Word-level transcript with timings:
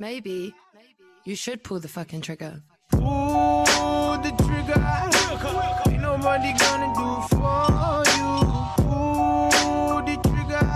Maybe 0.00 0.54
you 1.24 1.36
should 1.36 1.62
pull 1.62 1.78
the 1.80 1.88
fucking 1.88 2.22
trigger. 2.22 2.62
Pull 2.90 4.18
the 4.22 4.32
trigger. 4.42 4.80
Ain't 5.90 6.00
nobody 6.02 6.52
gonna 6.58 6.92
do 6.94 7.22
for 7.30 8.02
you. 8.16 8.32
Pull 8.82 10.02
the 10.04 10.16
trigger. 10.28 10.68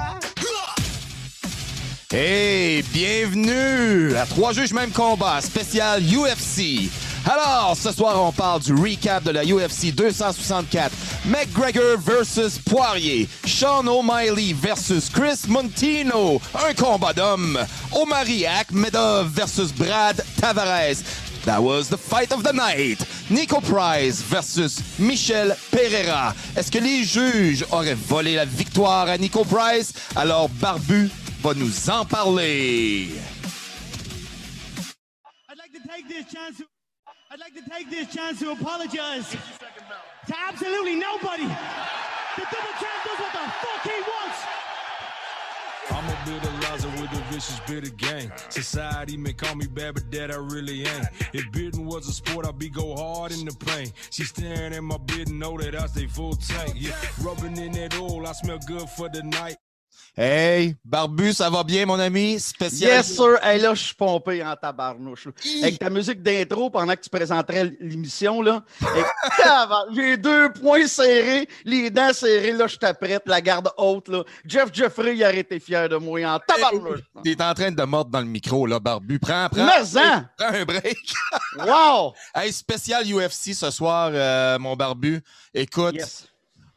Hey, 2.10 2.82
bienvenue 2.92 4.14
à 4.16 4.26
Trois 4.26 4.52
juges 4.52 4.72
même 4.72 4.90
combat 4.90 5.40
spécial 5.40 6.02
UFC. 6.02 6.90
Alors, 7.28 7.76
ce 7.76 7.90
soir, 7.90 8.22
on 8.22 8.30
parle 8.30 8.60
du 8.60 8.72
recap 8.72 9.24
de 9.24 9.32
la 9.32 9.44
UFC 9.44 9.92
264. 9.92 10.92
McGregor 11.26 11.96
versus 11.98 12.58
Poirier. 12.58 13.26
Sean 13.44 13.88
O'Malley 13.88 14.52
versus 14.52 15.08
Chris 15.08 15.48
Montino. 15.48 16.40
Un 16.54 16.74
combat 16.74 17.12
d'hommes. 17.12 17.58
Omari 17.92 18.44
Akhmedov 18.44 19.26
versus 19.26 19.72
Brad 19.72 20.16
Tavares. 20.36 21.02
That 21.44 21.62
was 21.62 21.88
the 21.88 21.96
fight 21.96 22.32
of 22.32 22.44
the 22.44 22.52
night. 22.52 23.04
Nico 23.28 23.60
Price 23.60 24.22
versus 24.22 24.80
Michel 24.98 25.56
Pereira. 25.72 26.34
Est-ce 26.56 26.70
que 26.70 26.78
les 26.78 27.04
juges 27.04 27.64
auraient 27.72 27.94
volé 27.94 28.36
la 28.36 28.44
victoire 28.44 29.08
à 29.08 29.18
Nico 29.18 29.44
Price? 29.44 29.92
Alors, 30.14 30.48
Barbu 30.48 31.10
va 31.42 31.54
nous 31.54 31.90
en 31.90 32.04
parler. 32.04 33.08
I'd 37.36 37.40
like 37.40 37.64
to 37.64 37.70
take 37.70 37.90
this 37.90 38.14
chance 38.14 38.38
to 38.38 38.52
apologize 38.52 39.28
to 39.28 40.34
absolutely 40.48 40.94
nobody. 40.94 41.42
The 41.42 42.46
double 42.50 42.72
champ 42.80 43.04
does 43.04 43.18
what 43.18 43.30
the 43.30 43.52
fuck 43.60 43.82
he 43.82 44.00
wants. 44.00 44.38
I'm 45.90 46.04
a 46.06 46.16
bit 46.24 46.42
of 46.42 46.58
Liza 46.60 46.88
with 47.02 47.12
a 47.12 47.24
vicious 47.30 47.60
bit 47.66 47.84
of 47.84 47.96
gang. 47.98 48.32
Society 48.48 49.18
may 49.18 49.34
call 49.34 49.54
me 49.54 49.66
bad, 49.66 49.92
but 49.92 50.10
that 50.12 50.30
I 50.30 50.36
really 50.36 50.86
ain't. 50.86 51.08
If 51.34 51.52
bidding 51.52 51.84
was 51.84 52.08
a 52.08 52.12
sport, 52.12 52.46
I'd 52.46 52.58
be 52.58 52.70
go 52.70 52.96
hard 52.96 53.32
in 53.32 53.44
the 53.44 53.54
paint. 53.54 53.92
She 54.08 54.24
staring 54.24 54.72
at 54.72 54.82
my 54.82 54.96
bid 54.96 55.28
and 55.28 55.38
know 55.38 55.58
that 55.58 55.74
I 55.74 55.88
stay 55.88 56.06
full 56.06 56.36
tank. 56.36 56.72
Yeah, 56.74 56.96
rubbing 57.20 57.58
in 57.58 57.72
that 57.72 58.00
oil, 58.00 58.26
I 58.26 58.32
smell 58.32 58.60
good 58.66 58.88
for 58.88 59.10
the 59.10 59.22
night. 59.22 59.58
Hey, 60.18 60.74
Barbu, 60.82 61.34
ça 61.34 61.50
va 61.50 61.62
bien, 61.62 61.84
mon 61.84 61.98
ami? 62.00 62.40
Spécial. 62.40 62.90
Yes, 62.90 63.14
sir. 63.14 63.36
Hey, 63.42 63.60
là, 63.60 63.74
je 63.74 63.82
suis 63.82 63.94
pompé 63.94 64.42
en 64.42 64.56
tabarnouche. 64.56 65.28
Avec 65.62 65.78
ta 65.78 65.90
musique 65.90 66.22
d'intro 66.22 66.70
pendant 66.70 66.94
que 66.94 67.02
tu 67.02 67.10
présenterais 67.10 67.70
l'émission, 67.80 68.40
là. 68.40 68.64
J'ai 69.94 70.16
deux 70.16 70.50
points 70.54 70.86
serrés, 70.86 71.46
les 71.66 71.90
dents 71.90 72.14
serrées, 72.14 72.52
là, 72.52 72.66
je 72.66 72.76
t'apprête, 72.76 73.24
la 73.26 73.42
garde 73.42 73.68
haute, 73.76 74.08
là. 74.08 74.22
Jeff 74.46 74.70
Jeffrey, 74.72 75.16
il 75.16 75.22
aurait 75.22 75.40
été 75.40 75.60
fier 75.60 75.86
de 75.86 75.96
moi 75.96 76.18
en 76.24 76.38
tabarnouche. 76.38 77.00
T'es 77.22 77.42
en 77.42 77.52
train 77.52 77.70
de 77.70 77.82
mordre 77.82 78.10
dans 78.10 78.20
le 78.20 78.26
micro, 78.26 78.66
là, 78.66 78.80
Barbu. 78.80 79.18
Prends, 79.18 79.48
prends. 79.50 79.66
Prends 80.38 80.54
un 80.54 80.64
break. 80.64 80.96
Wow! 81.58 82.14
Hey, 82.34 82.52
spécial 82.52 83.04
UFC 83.06 83.52
ce 83.54 83.70
soir, 83.70 84.10
euh, 84.12 84.58
mon 84.58 84.76
Barbu. 84.76 85.20
Écoute, 85.52 85.94
Yes. 85.94 86.26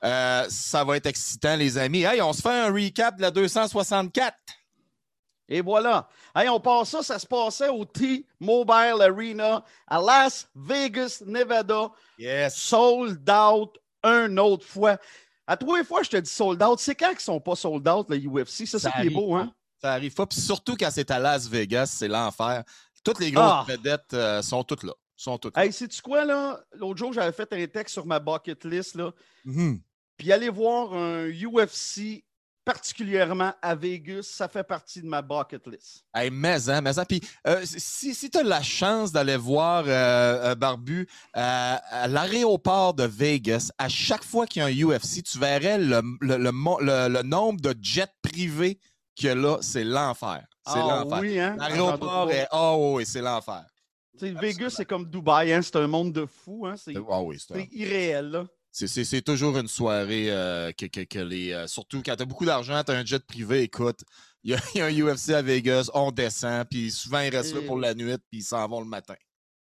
Euh, 0.03 0.45
ça 0.50 0.83
va 0.83 0.97
être 0.97 1.05
excitant, 1.08 1.55
les 1.55 1.78
amis. 1.78 2.03
Hey, 2.03 2.22
on 2.22 2.33
se 2.33 2.42
fait 2.42 2.50
un 2.50 2.72
recap 2.72 3.17
de 3.17 3.22
la 3.22 3.31
264. 3.31 4.36
Et 5.52 5.61
voilà. 5.61 6.08
Hey, 6.36 6.47
on 6.47 6.59
passe 6.59 6.89
ça, 6.89 7.02
ça 7.03 7.17
se 7.17 7.25
passait 7.25 7.69
au 7.69 7.83
T-Mobile 7.83 9.02
Arena 9.02 9.64
à 9.88 10.00
Las 10.00 10.47
Vegas, 10.56 11.23
Nevada. 11.25 11.89
Yes. 12.19 12.56
sold 12.56 13.28
out 13.30 13.78
une 14.03 14.39
autre 14.39 14.66
fois. 14.66 14.97
À 15.47 15.58
trois 15.58 15.83
fois, 15.83 16.03
je 16.03 16.09
te 16.11 16.17
dis 16.17 16.30
sold 16.30 16.61
out. 16.61 16.80
C'est 16.80 16.94
quand 16.95 17.09
qu'ils 17.09 17.19
sont 17.22 17.39
pas 17.39 17.56
sold 17.56 17.88
out, 17.88 18.06
le 18.09 18.17
UFC? 18.17 18.47
C'est 18.50 18.66
ça, 18.67 18.80
Ça 18.80 18.91
qui 18.91 19.08
est 19.08 19.09
beau, 19.09 19.34
hein? 19.36 19.52
Ça 19.81 19.94
arrive 19.94 20.13
pas. 20.13 20.28
Puis 20.28 20.39
surtout 20.39 20.75
quand 20.78 20.89
c'est 20.91 21.09
à 21.09 21.17
Las 21.17 21.47
Vegas, 21.47 21.88
c'est 21.97 22.08
l'enfer. 22.08 22.63
Toutes 23.03 23.19
les 23.19 23.31
grosses 23.31 23.45
Ah. 23.52 23.66
vedettes 23.67 24.13
euh, 24.13 24.41
sont 24.44 24.63
toutes 24.63 24.84
là. 24.84 24.94
Sont 25.16 25.38
toutes 25.39 25.56
là. 25.58 25.66
Hey, 25.66 25.73
sais-tu 25.73 26.02
quoi, 26.02 26.25
là? 26.25 26.59
L'autre 26.73 26.97
jour, 26.97 27.11
j'avais 27.11 27.31
fait 27.31 27.52
un 27.53 27.66
texte 27.66 27.94
sur 27.94 28.06
ma 28.06 28.19
bucket 28.19 28.63
list, 28.66 28.95
là. 28.95 29.11
Mhm. 29.45 29.81
Puis 30.19 30.31
aller 30.34 30.50
voir 30.50 30.94
un 30.94 31.30
UFC, 31.30 32.24
particulièrement 32.66 33.53
à 33.62 33.74
Vegas, 33.74 34.24
ça 34.24 34.47
fait 34.47 34.63
partie 34.66 35.02
de 35.02 35.07
ma 35.07 35.22
bucket 35.22 35.66
list. 35.66 36.03
Hey, 36.13 36.30
mais, 36.30 36.69
hein, 36.69 36.81
mais, 36.81 37.00
hein. 37.00 37.06
Puis, 37.07 37.22
euh, 37.47 37.62
si, 37.66 38.13
si 38.13 38.29
tu 38.29 38.38
as 38.38 38.44
la 38.44 38.62
chance 38.62 39.12
d'aller 39.12 39.38
voir 39.38 39.85
euh, 39.88 40.52
euh, 40.52 40.56
Barbu 40.56 41.02
euh, 41.02 41.08
à 41.35 42.08
l'aéroport 42.08 42.94
de 42.94 43.06
Vegas, 43.06 43.72
à 43.78 43.88
chaque 43.90 44.24
fois 44.24 44.46
qu'il 44.46 44.62
y 44.62 44.63
a 44.63 44.68
un 44.68 44.72
UFC, 44.97 45.24
tu 45.24 45.40
verrais 45.40 45.78
le, 45.79 46.02
le- 46.22 46.38
le 46.38 47.08
le- 47.08 47.24
nombre 47.24 47.59
de 47.62 47.74
jets 47.81 48.06
privés 48.22 48.78
qu'il 49.16 49.28
y 49.28 49.29
a 49.29 49.35
là. 49.35 49.58
C'est 49.62 49.84
l'enfer. 49.84 50.46
C'est 50.68 50.74
Ah 50.75 51.03
l'enfer. 51.03 51.19
oui, 51.22 51.40
hein? 51.40 51.56
L'aéroport 51.58 52.29
est. 52.31 52.47
Oh, 52.52 52.94
oui, 52.97 53.06
c'est 53.06 53.22
l'enfer. 53.22 53.66
Vegas, 54.22 54.72
c'est 54.72 54.85
comme 54.85 55.09
Dubaï, 55.09 55.53
hein? 55.53 55.62
C'est 55.62 55.78
un 55.78 55.88
monde 55.88 56.12
de 56.12 56.25
fous, 56.25 56.66
hein? 56.68 56.75
C'est 56.78 56.96
oui, 56.97 57.40
c'est 57.40 57.53
un- 57.56 57.59
c'est 57.59 57.69
irréel, 57.72 58.25
là. 58.31 58.46
C'est- 58.72 59.22
toujours 59.25 59.57
une 59.57 59.68
soirée 59.68 60.28
euh, 60.30 60.72
que, 60.72 60.85
que- 60.85 61.03
que 61.06 61.19
les. 61.19 61.52
euh, 61.52 61.68
surtout 61.68 62.02
quand 62.06 62.16
tu 62.16 62.22
as 62.22 62.25
beaucoup 62.25 62.46
d'argent, 62.46 62.81
tu 62.84 62.91
as 62.91 62.96
un 62.96 63.06
jet 63.06 63.25
privé, 63.25 63.63
écoute. 63.63 64.02
Il 64.44 64.52
y, 64.52 64.53
a, 64.53 64.59
il 64.75 64.78
y 64.80 64.81
a 64.81 64.85
un 64.85 65.13
UFC 65.13 65.31
à 65.31 65.41
Vegas, 65.41 65.90
on 65.94 66.12
descend, 66.12 66.66
puis 66.69 66.91
souvent 66.91 67.19
ils 67.19 67.35
restent 67.35 67.56
là 67.56 67.62
pour 67.66 67.78
la 67.78 67.94
nuit, 67.94 68.16
puis 68.29 68.40
ils 68.40 68.44
s'en 68.44 68.66
vont 68.68 68.79
le 68.79 68.85
matin. 68.88 69.16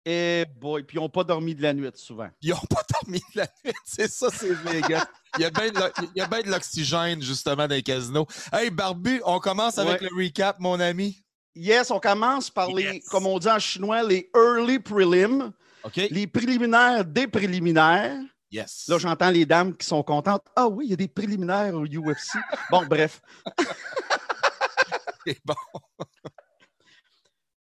Et 0.05 0.45
boy, 0.59 0.83
puis 0.83 0.97
ils 0.97 1.01
n'ont 1.01 1.09
pas 1.09 1.23
dormi 1.23 1.55
de 1.55 1.61
la 1.63 1.73
nuit, 1.73 1.89
souvent. 1.95 2.29
Ils 2.41 2.51
n'ont 2.51 2.57
pas 2.69 2.83
dormi 2.93 3.19
de 3.33 3.39
la 3.39 3.47
nuit, 3.65 3.73
c'est 3.85 4.09
ça, 4.09 4.27
c'est 4.31 4.53
Vegas. 4.53 5.05
Il 5.37 5.41
y 5.41 5.45
a 5.45 5.49
bien 5.49 6.41
de 6.41 6.49
l'oxygène, 6.51 7.21
justement, 7.21 7.67
dans 7.67 7.73
les 7.75 7.81
casinos. 7.83 8.27
Hey, 8.53 8.69
Barbu, 8.69 9.21
on 9.25 9.39
commence 9.39 9.77
avec 9.77 10.01
Ouais. 10.01 10.07
le 10.11 10.23
recap, 10.23 10.59
mon 10.59 10.79
ami. 10.79 11.23
Yes, 11.55 11.89
on 11.91 11.99
commence 11.99 12.49
par 12.51 12.71
les, 12.71 12.99
comme 13.09 13.25
on 13.25 13.39
dit 13.39 13.49
en 13.49 13.57
chinois, 13.59 14.03
les 14.03 14.29
early 14.35 14.77
prelims, 14.79 15.51
les 15.95 16.27
préliminaires 16.27 17.03
des 17.03 17.27
préliminaires. 17.27 18.19
Yes. 18.51 18.85
Là, 18.87 18.97
j'entends 18.97 19.29
les 19.29 19.45
dames 19.45 19.75
qui 19.75 19.85
sont 19.85 20.03
contentes. 20.03 20.45
Ah 20.55 20.67
oui, 20.67 20.85
il 20.85 20.89
y 20.91 20.93
a 20.93 20.97
des 20.97 21.07
préliminaires 21.07 21.75
au 21.75 21.85
UFC. 21.85 22.37
Bon, 22.71 22.85
bref. 22.85 23.21
C'est 25.25 25.39
bon. 25.43 25.55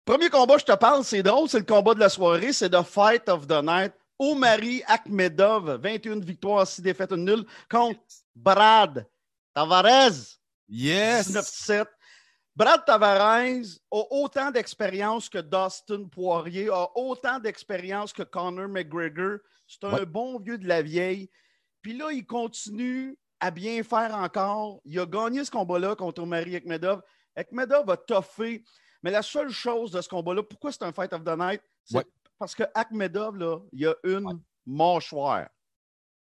Premier 0.04 0.30
combat, 0.30 0.58
je 0.58 0.64
te 0.64 0.72
parle, 0.74 1.04
c'est 1.04 1.22
drôle, 1.22 1.48
c'est 1.48 1.58
le 1.58 1.64
combat 1.64 1.94
de 1.94 2.00
la 2.00 2.08
soirée, 2.08 2.52
c'est 2.52 2.70
The 2.70 2.82
Fight 2.82 3.28
of 3.28 3.46
the 3.46 3.62
Night. 3.62 3.92
Omari 4.18 4.82
Akhmedov, 4.86 5.80
21 5.80 6.20
victoires, 6.20 6.66
6 6.66 6.80
défaites, 6.82 7.12
1 7.12 7.16
nulle, 7.18 7.44
contre 7.70 8.00
Brad 8.34 9.06
Tavares, 9.54 10.38
Yes. 10.68 11.28
19-7. 11.28 11.86
Brad 12.54 12.84
Tavares 12.84 13.78
a 13.90 14.02
autant 14.10 14.50
d'expérience 14.50 15.28
que 15.28 15.38
Dustin 15.38 16.04
Poirier, 16.08 16.68
a 16.68 16.86
autant 16.96 17.38
d'expérience 17.38 18.12
que 18.12 18.22
Conor 18.22 18.68
McGregor. 18.68 19.38
C'est 19.66 19.84
un 19.84 19.92
Ouais. 19.94 20.06
bon 20.06 20.38
vieux 20.38 20.58
de 20.58 20.68
la 20.68 20.82
vieille. 20.82 21.30
Puis 21.80 21.96
là, 21.96 22.12
il 22.12 22.26
continue 22.26 23.16
à 23.40 23.50
bien 23.50 23.82
faire 23.82 24.14
encore. 24.14 24.80
Il 24.84 24.98
a 25.00 25.06
gagné 25.06 25.44
ce 25.44 25.50
combat-là 25.50 25.96
contre 25.96 26.22
Omari 26.22 26.56
Akhmedov. 26.56 27.00
Akhmedov 27.34 27.88
a 27.90 27.96
toffé. 27.96 28.62
Mais 29.02 29.10
la 29.10 29.22
seule 29.22 29.50
chose 29.50 29.90
de 29.90 30.00
ce 30.00 30.08
combat-là, 30.08 30.42
pourquoi 30.42 30.70
c'est 30.70 30.82
un 30.84 30.92
Fight 30.92 31.12
of 31.12 31.24
the 31.24 31.36
Night? 31.36 31.62
C'est 31.84 31.96
Ouais. 31.96 32.04
parce 32.38 32.54
que 32.54 32.64
Akhmedov, 32.74 33.36
là, 33.36 33.58
il 33.72 33.86
a 33.86 33.94
une 34.04 34.40
mâchoire. 34.66 35.48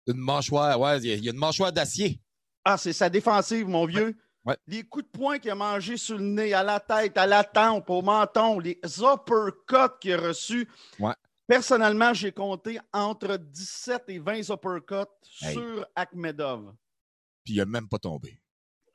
Une 0.08 0.18
mâchoire, 0.18 0.80
ouais, 0.80 1.00
y 1.00 1.14
il 1.14 1.24
y 1.26 1.30
a 1.30 1.32
une 1.32 1.38
mâchoire 1.40 1.72
d'acier. 1.72 2.20
Ah, 2.66 2.78
c'est 2.78 2.92
sa 2.94 3.10
défensive, 3.10 3.68
mon 3.68 3.86
vieux. 3.86 4.18
Ouais. 4.48 4.58
Les 4.66 4.84
coups 4.84 5.06
de 5.06 5.10
poing 5.12 5.40
qu'il 5.40 5.52
a 5.52 5.56
mangé 5.56 5.98
sur 5.98 6.18
le 6.18 6.24
nez, 6.24 6.54
à 6.54 6.64
la 6.64 6.80
tête, 6.80 7.18
à 7.18 7.28
la 7.28 7.44
tempe, 7.44 7.90
au 7.90 8.02
menton, 8.02 8.60
les 8.60 8.80
uppercuts 9.00 10.00
qu'il 10.00 10.14
a 10.14 10.18
reçus. 10.30 10.68
Ouais. 11.00 11.14
Personnellement, 11.46 12.14
j'ai 12.14 12.32
compté 12.32 12.80
entre 12.94 13.36
17 13.38 14.04
et 14.08 14.20
20 14.20 14.50
uppercuts 14.50 15.12
Hey. 15.42 15.54
sur 15.54 15.86
Akhmedov. 15.96 16.74
Puis 17.44 17.54
il 17.56 17.58
n'a 17.58 17.66
même 17.66 17.88
pas 17.90 18.00
tombé. 18.00 18.40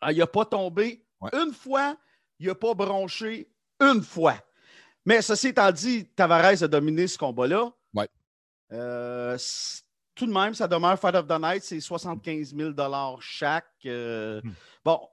Ah, 0.00 0.10
il 0.12 0.18
n'a 0.18 0.26
pas 0.26 0.44
tombé 0.46 1.04
Ouais. 1.20 1.30
une 1.34 1.52
fois, 1.52 1.96
il 2.38 2.48
n'a 2.48 2.54
pas 2.54 2.74
bronché 2.74 3.48
une 3.80 4.02
fois. 4.02 4.34
Mais 5.04 5.20
ceci 5.22 5.48
étant 5.48 5.70
dit, 5.70 6.06
Tavares 6.16 6.62
a 6.62 6.68
dominé 6.68 7.06
ce 7.06 7.18
combat-là. 7.18 7.70
Ouais. 7.94 8.08
Euh, 8.72 9.36
tout 10.14 10.26
de 10.26 10.32
même, 10.32 10.54
ça 10.54 10.66
demeure 10.68 10.98
Fight 10.98 11.14
of 11.14 11.26
the 11.26 11.38
Night, 11.40 11.62
c'est 11.62 11.80
75 11.80 12.54
000 12.56 12.72
chaque. 13.20 13.66
Euh, 13.86 14.40
Hmm. 14.42 14.52
Bon, 14.84 15.08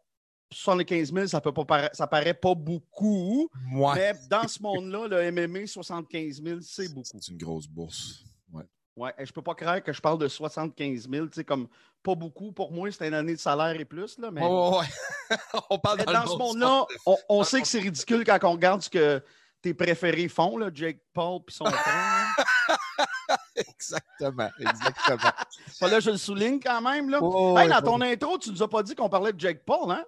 75 0.51 1.13
000, 1.13 1.28
ça, 1.28 1.42
peut 1.42 1.54
pas 1.54 1.90
ça 1.94 2.07
paraît 2.07 2.34
pas 2.34 2.56
beaucoup, 2.56 3.50
Ouais. 3.72 3.94
mais 3.96 4.13
dans 4.30 4.48
ce 4.48 4.62
monde-là, 4.62 5.07
le 5.07 5.31
MMA, 5.31 5.68
75 5.68 6.42
000, 6.44 6.60
c'est 6.62 6.94
beaucoup. 6.94 7.07
C'est 7.19 7.31
une 7.31 7.38
grosse 7.38 7.68
bourse. 7.68 8.24
Ouais. 8.51 8.63
Ouais, 8.96 9.13
et 9.18 9.25
je 9.25 9.31
peux 9.31 9.42
pas 9.44 9.54
croire 9.54 9.84
que 9.84 9.94
je 9.94 10.01
parle 10.01 10.18
de 10.18 10.28
75 10.28 11.07
000, 11.10 11.28
tu 11.28 11.34
sais, 11.36 11.44
comme 11.44 11.68
pas 12.01 12.16
beaucoup. 12.16 12.51
Pour 12.51 12.72
moi, 12.72 12.90
c'est 12.92 13.07
une 13.07 13.13
année 13.13 13.36
de 13.36 13.40
salaire 13.40 13.80
et 13.80 13.86
plus, 13.86 14.18
là, 14.18 14.31
mais... 14.31 14.42
Ouais, 14.42 14.86
on 15.69 15.78
parle 15.78 16.00
Mais 16.00 16.13
dans, 16.13 16.25
ce 16.25 16.38
monde-là, 16.38 16.86
on, 17.06 17.18
on 17.30 17.44
sait 17.44 17.62
que 17.62 17.68
c'est 17.68 17.80
ridicule 17.80 18.24
quand 18.25 18.40
on 18.44 18.54
regarde 18.54 18.81
ce 18.81 18.90
que 18.90 19.24
tes 19.62 19.74
préférés 19.74 20.30
font, 20.30 20.57
là, 20.57 20.72
Jake 20.74 21.01
Paul 21.13 21.42
et 21.48 21.51
son 21.51 21.66
frère. 21.66 22.36
Exactement, 23.56 24.50
exactement. 24.60 25.31
Fallait 25.80 25.98
que 25.98 26.04
je 26.04 26.12
le 26.12 26.18
souligne 26.18 26.60
quand 26.60 26.81
même. 26.81 27.10
Là. 27.10 27.19
Oh, 27.22 27.57
Hey, 27.57 27.68
dans 27.69 27.81
ton 27.81 28.01
intro, 28.01 28.38
tu 28.38 28.51
nous 28.51 28.63
as 28.63 28.69
pas 28.69 28.84
dit 28.84 28.96
qu'on 28.96 29.10
parlait 29.10 29.34
de 29.34 29.40
Jake 29.40 29.63
Paul, 29.66 29.92
hein? 29.92 30.04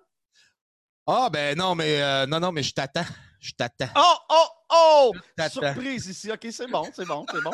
Ah, 1.13 1.29
ben 1.29 1.57
non, 1.57 1.75
mais 1.75 2.01
euh, 2.01 2.25
non, 2.25 2.39
non, 2.39 2.53
mais 2.53 2.63
je 2.63 2.73
t'attends. 2.73 3.03
Je 3.37 3.51
t'attends. 3.51 3.89
Oh, 3.97 4.15
oh, 4.29 4.47
oh! 4.71 5.11
Surprise 5.49 6.07
ici. 6.07 6.31
OK, 6.31 6.47
c'est 6.51 6.67
bon, 6.71 6.87
c'est 6.93 7.05
bon, 7.05 7.25
c'est 7.29 7.41
bon. 7.43 7.51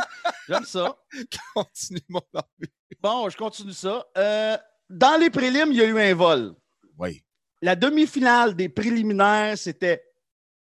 J'aime 0.48 0.64
ça. 0.64 0.96
Continue, 1.56 2.02
mon 2.08 2.22
barbu. 2.32 2.68
Bon, 3.02 3.28
je 3.30 3.38
continue 3.38 3.74
ça. 3.74 4.06
Euh, 4.16 4.58
dans 4.90 5.20
les 5.20 5.32
prélims, 5.32 5.72
il 5.72 5.78
y 5.78 5.82
a 5.82 5.86
eu 5.86 6.00
un 6.00 6.14
vol. 6.14 6.54
Oui. 7.00 7.24
La 7.64 7.76
demi-finale 7.76 8.56
des 8.56 8.70
préliminaires, 8.70 9.58
c'était 9.58 10.04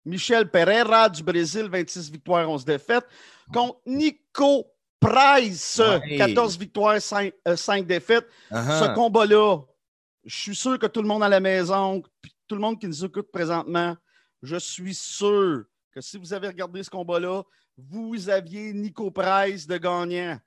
Michel 0.05 0.49
Pereira 0.49 1.09
du 1.09 1.21
Brésil, 1.21 1.67
26 1.69 2.09
victoires, 2.11 2.49
11 2.49 2.63
défaites, 2.63 3.05
contre 3.53 3.79
Nico 3.85 4.67
Price, 5.01 5.79
Ouais. 5.79 6.17
14 6.17 6.57
victoires, 6.57 7.01
5, 7.01 7.33
défaites. 7.85 8.27
Uh-huh. 8.51 8.79
Ce 8.85 8.95
combat-là, 8.95 9.59
je 10.23 10.35
suis 10.35 10.55
sûr 10.55 10.79
que 10.79 10.87
tout 10.87 11.01
le 11.01 11.07
monde 11.07 11.23
à 11.23 11.29
la 11.29 11.39
maison, 11.39 12.01
puis 12.21 12.33
tout 12.49 12.55
le 12.55 12.61
monde 12.61 12.79
qui 12.81 12.87
nous 12.87 13.05
écoute 13.05 13.31
présentement, 13.31 13.95
je 14.41 14.57
suis 14.57 14.95
sûr 14.95 15.63
que 15.93 16.01
si 16.01 16.17
vous 16.17 16.33
avez 16.33 16.47
regardé 16.47 16.83
ce 16.83 16.89
combat-là, 16.89 17.43
vous 17.77 18.27
aviez 18.29 18.73
Nico 18.73 19.11
Price 19.11 19.65
de 19.67 19.77
gagnant. 19.77 20.37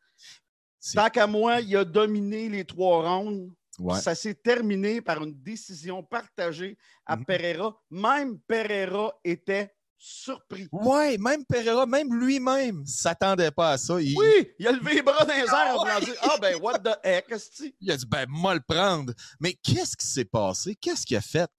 Tant 0.94 1.08
qu'à 1.08 1.26
moi, 1.28 1.60
il 1.60 1.76
a 1.76 1.84
dominé 1.84 2.48
les 2.48 2.64
trois 2.64 3.08
rounds. 3.08 3.52
Ouais. 3.78 3.98
Ça 4.00 4.14
s'est 4.14 4.34
terminé 4.34 5.00
par 5.00 5.22
une 5.22 5.32
décision 5.42 6.02
partagée 6.02 6.76
à 7.06 7.16
Mhm. 7.16 7.24
Pereira. 7.24 7.80
Même 7.90 8.38
Pereira 8.40 9.14
était 9.24 9.72
surpris. 9.96 10.68
Ouais, 10.72 11.16
même 11.16 11.44
Pereira, 11.46 11.86
même 11.86 12.12
lui-même, 12.12 12.84
s'attendait 12.84 13.52
pas 13.52 13.70
à 13.72 13.78
ça. 13.78 14.00
Il, 14.00 14.18
Oui, 14.18 14.50
il 14.58 14.66
a 14.66 14.72
levé 14.72 14.94
les 14.94 15.02
bras 15.02 15.24
dans 15.24 15.32
les 15.32 15.40
airs 15.42 15.74
en 15.76 15.78
voulant 15.84 16.00
dire 16.00 16.14
Ah 16.22 16.36
ben, 16.40 16.56
what 16.60 16.80
the 16.80 16.98
heck, 17.04 17.30
esti? 17.30 17.74
il 17.80 17.90
a 17.92 17.96
dit, 17.96 18.06
ben, 18.06 18.26
moi 18.28 18.54
le 18.54 18.60
prendre. 18.60 19.14
Mais 19.40 19.54
qu'est-ce 19.54 19.96
qui 19.96 20.06
s'est 20.06 20.24
passé? 20.24 20.74
Qu'est-ce 20.74 21.06
qui 21.06 21.14
a 21.16 21.20
fait? 21.20 21.50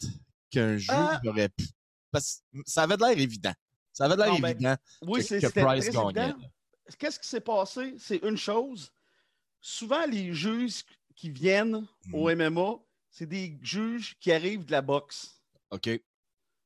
Qu'un 0.53 0.77
juge 0.77 0.87
Ah. 0.89 1.19
aurait 1.25 1.49
pu. 1.49 1.65
Parce 2.11 2.43
que 2.53 2.59
ça 2.65 2.83
avait 2.83 2.95
de 2.97 3.01
l'air 3.01 3.17
évident. 3.17 3.53
Ça 3.91 4.05
avait 4.05 4.15
de 4.15 4.21
l'air 4.21 4.39
ben, 4.39 4.49
évident. 4.49 4.75
Oui, 5.01 5.19
que- 5.19 5.25
c'est 5.25 5.41
que 5.41 5.47
Price 5.59 5.89
gagnait. 5.89 6.33
Qu'est-ce 6.97 7.19
qui 7.19 7.27
s'est 7.27 7.41
passé? 7.41 7.95
C'est 7.97 8.17
une 8.23 8.37
chose. 8.37 8.91
Souvent, 9.61 10.05
les 10.05 10.33
juges 10.33 10.83
qui 11.15 11.29
viennent 11.29 11.87
au. 12.11 12.29
MMA, 12.29 12.75
c'est 13.09 13.25
des 13.25 13.57
juges 13.61 14.15
qui 14.19 14.31
arrivent 14.31 14.65
de 14.65 14.71
la 14.71 14.81
boxe. 14.81 15.41
OK. 15.71 15.89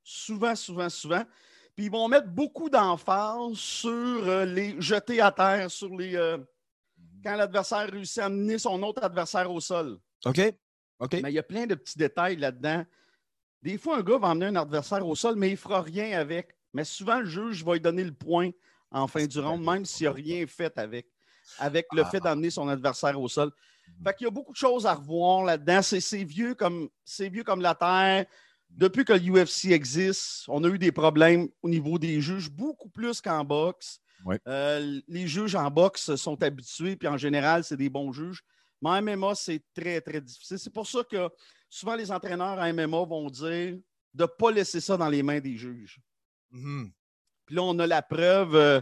Souvent, 0.04 0.56
souvent, 0.56 0.90
souvent. 0.90 1.24
Puis 1.76 1.86
ils 1.86 1.92
vont 1.92 2.08
mettre 2.08 2.28
beaucoup 2.28 2.70
d'emphase 2.70 3.54
sur 3.54 3.90
euh, 3.92 4.46
les 4.46 4.82
jeter 4.82 5.22
à 5.22 5.32
terre, 5.32 5.70
sur 5.70 5.96
les. 5.96 6.16
euh, 6.16 6.38
quand 7.24 7.36
l'adversaire 7.36 7.90
réussit 7.90 8.20
à 8.20 8.26
amener 8.26 8.58
son 8.58 8.82
autre 8.84 9.04
adversaire 9.04 9.52
au 9.52 9.60
sol. 9.60 10.00
OK. 10.26 10.40
OK. 11.00 11.14
Mais 11.22 11.32
il 11.32 11.36
y 11.36 11.40
a 11.40 11.44
plein 11.44 11.68
de 11.68 11.76
petits 11.76 11.98
détails 11.98 12.38
là-dedans. 12.38 12.84
Des 13.68 13.78
fois, 13.78 13.98
un 13.98 14.02
gars 14.02 14.18
va 14.18 14.30
emmener 14.30 14.46
un 14.46 14.56
adversaire 14.56 15.06
au 15.06 15.14
sol, 15.14 15.36
mais 15.36 15.50
il 15.50 15.52
ne 15.52 15.58
fera 15.58 15.82
rien 15.82 16.18
avec. 16.18 16.56
Mais 16.74 16.86
souvent, 16.86 17.20
le 17.20 17.26
juge 17.26 17.66
va 17.66 17.74
lui 17.74 17.82
donner 17.82 18.06
le 18.06 18.14
point 18.14 18.52
en 18.92 19.08
fin 19.08 19.26
du 19.26 19.40
round, 19.40 19.62
même 19.62 19.84
s'il 19.84 20.08
n'a 20.08 20.14
rien 20.14 20.48
fait 20.48 20.78
avec, 20.78 21.08
avec 21.60 21.86
le 21.92 22.04
Ah. 22.06 22.10
fait 22.10 22.22
d'emmener 22.22 22.50
son 22.50 22.70
adversaire 22.70 23.20
au 23.20 23.28
sol. 23.28 23.52
Fait 24.06 24.14
qu'il 24.14 24.24
y 24.24 24.28
a 24.30 24.32
beaucoup 24.32 24.54
de 24.54 24.58
choses 24.58 24.86
à 24.86 24.94
revoir 24.94 25.44
là-dedans. 25.44 25.82
C'est 25.82 26.24
vieux, 26.24 26.56
comme- 26.56 26.88
c'est 27.04 27.28
vieux 27.28 27.44
comme 27.44 27.60
la 27.60 27.76
terre. 27.76 28.26
Depuis 28.70 29.04
que 29.04 29.12
l'UFC 29.12 29.74
existe, 29.74 30.46
on 30.48 30.64
a 30.64 30.70
eu 30.70 30.78
des 30.80 30.94
problèmes 30.94 31.50
au 31.62 31.68
niveau 31.68 32.00
des 32.00 32.22
juges, 32.22 32.50
beaucoup 32.50 32.88
plus 32.90 33.20
qu'en 33.20 33.44
boxe. 33.44 34.00
Ouais. 34.24 34.40
Euh, 34.48 35.02
les 35.10 35.28
juges 35.28 35.56
en 35.56 35.70
boxe 35.70 36.16
sont 36.16 36.42
habitués, 36.42 36.96
puis 36.96 37.10
en 37.10 37.18
général, 37.18 37.66
c'est 37.66 37.76
des 37.78 37.90
bons 37.90 38.14
juges. 38.14 38.44
Mais 38.82 38.90
en 38.92 39.02
MMA, 39.02 39.36
c'est 39.36 39.62
très, 39.74 40.02
très 40.02 40.22
difficile. 40.22 40.60
C'est 40.60 40.74
pour 40.74 40.88
ça 40.88 41.04
que 41.04 41.30
souvent 41.70 41.96
les 41.96 42.12
entraîneurs 42.12 42.58
en 42.60 42.74
MMA 42.74 43.06
vont 43.06 43.30
dire 43.30 43.78
de 44.14 44.24
ne 44.24 44.26
pas 44.26 44.52
laisser 44.52 44.80
ça 44.80 44.98
dans 44.98 45.10
les 45.10 45.24
mains 45.24 45.40
des 45.40 45.56
juges. 45.58 46.00
Mhm. 46.52 46.92
Puis 47.46 47.56
là, 47.56 47.64
on 47.64 47.78
a 47.80 47.88
la 47.88 48.02
preuve. 48.02 48.56
euh, 48.56 48.82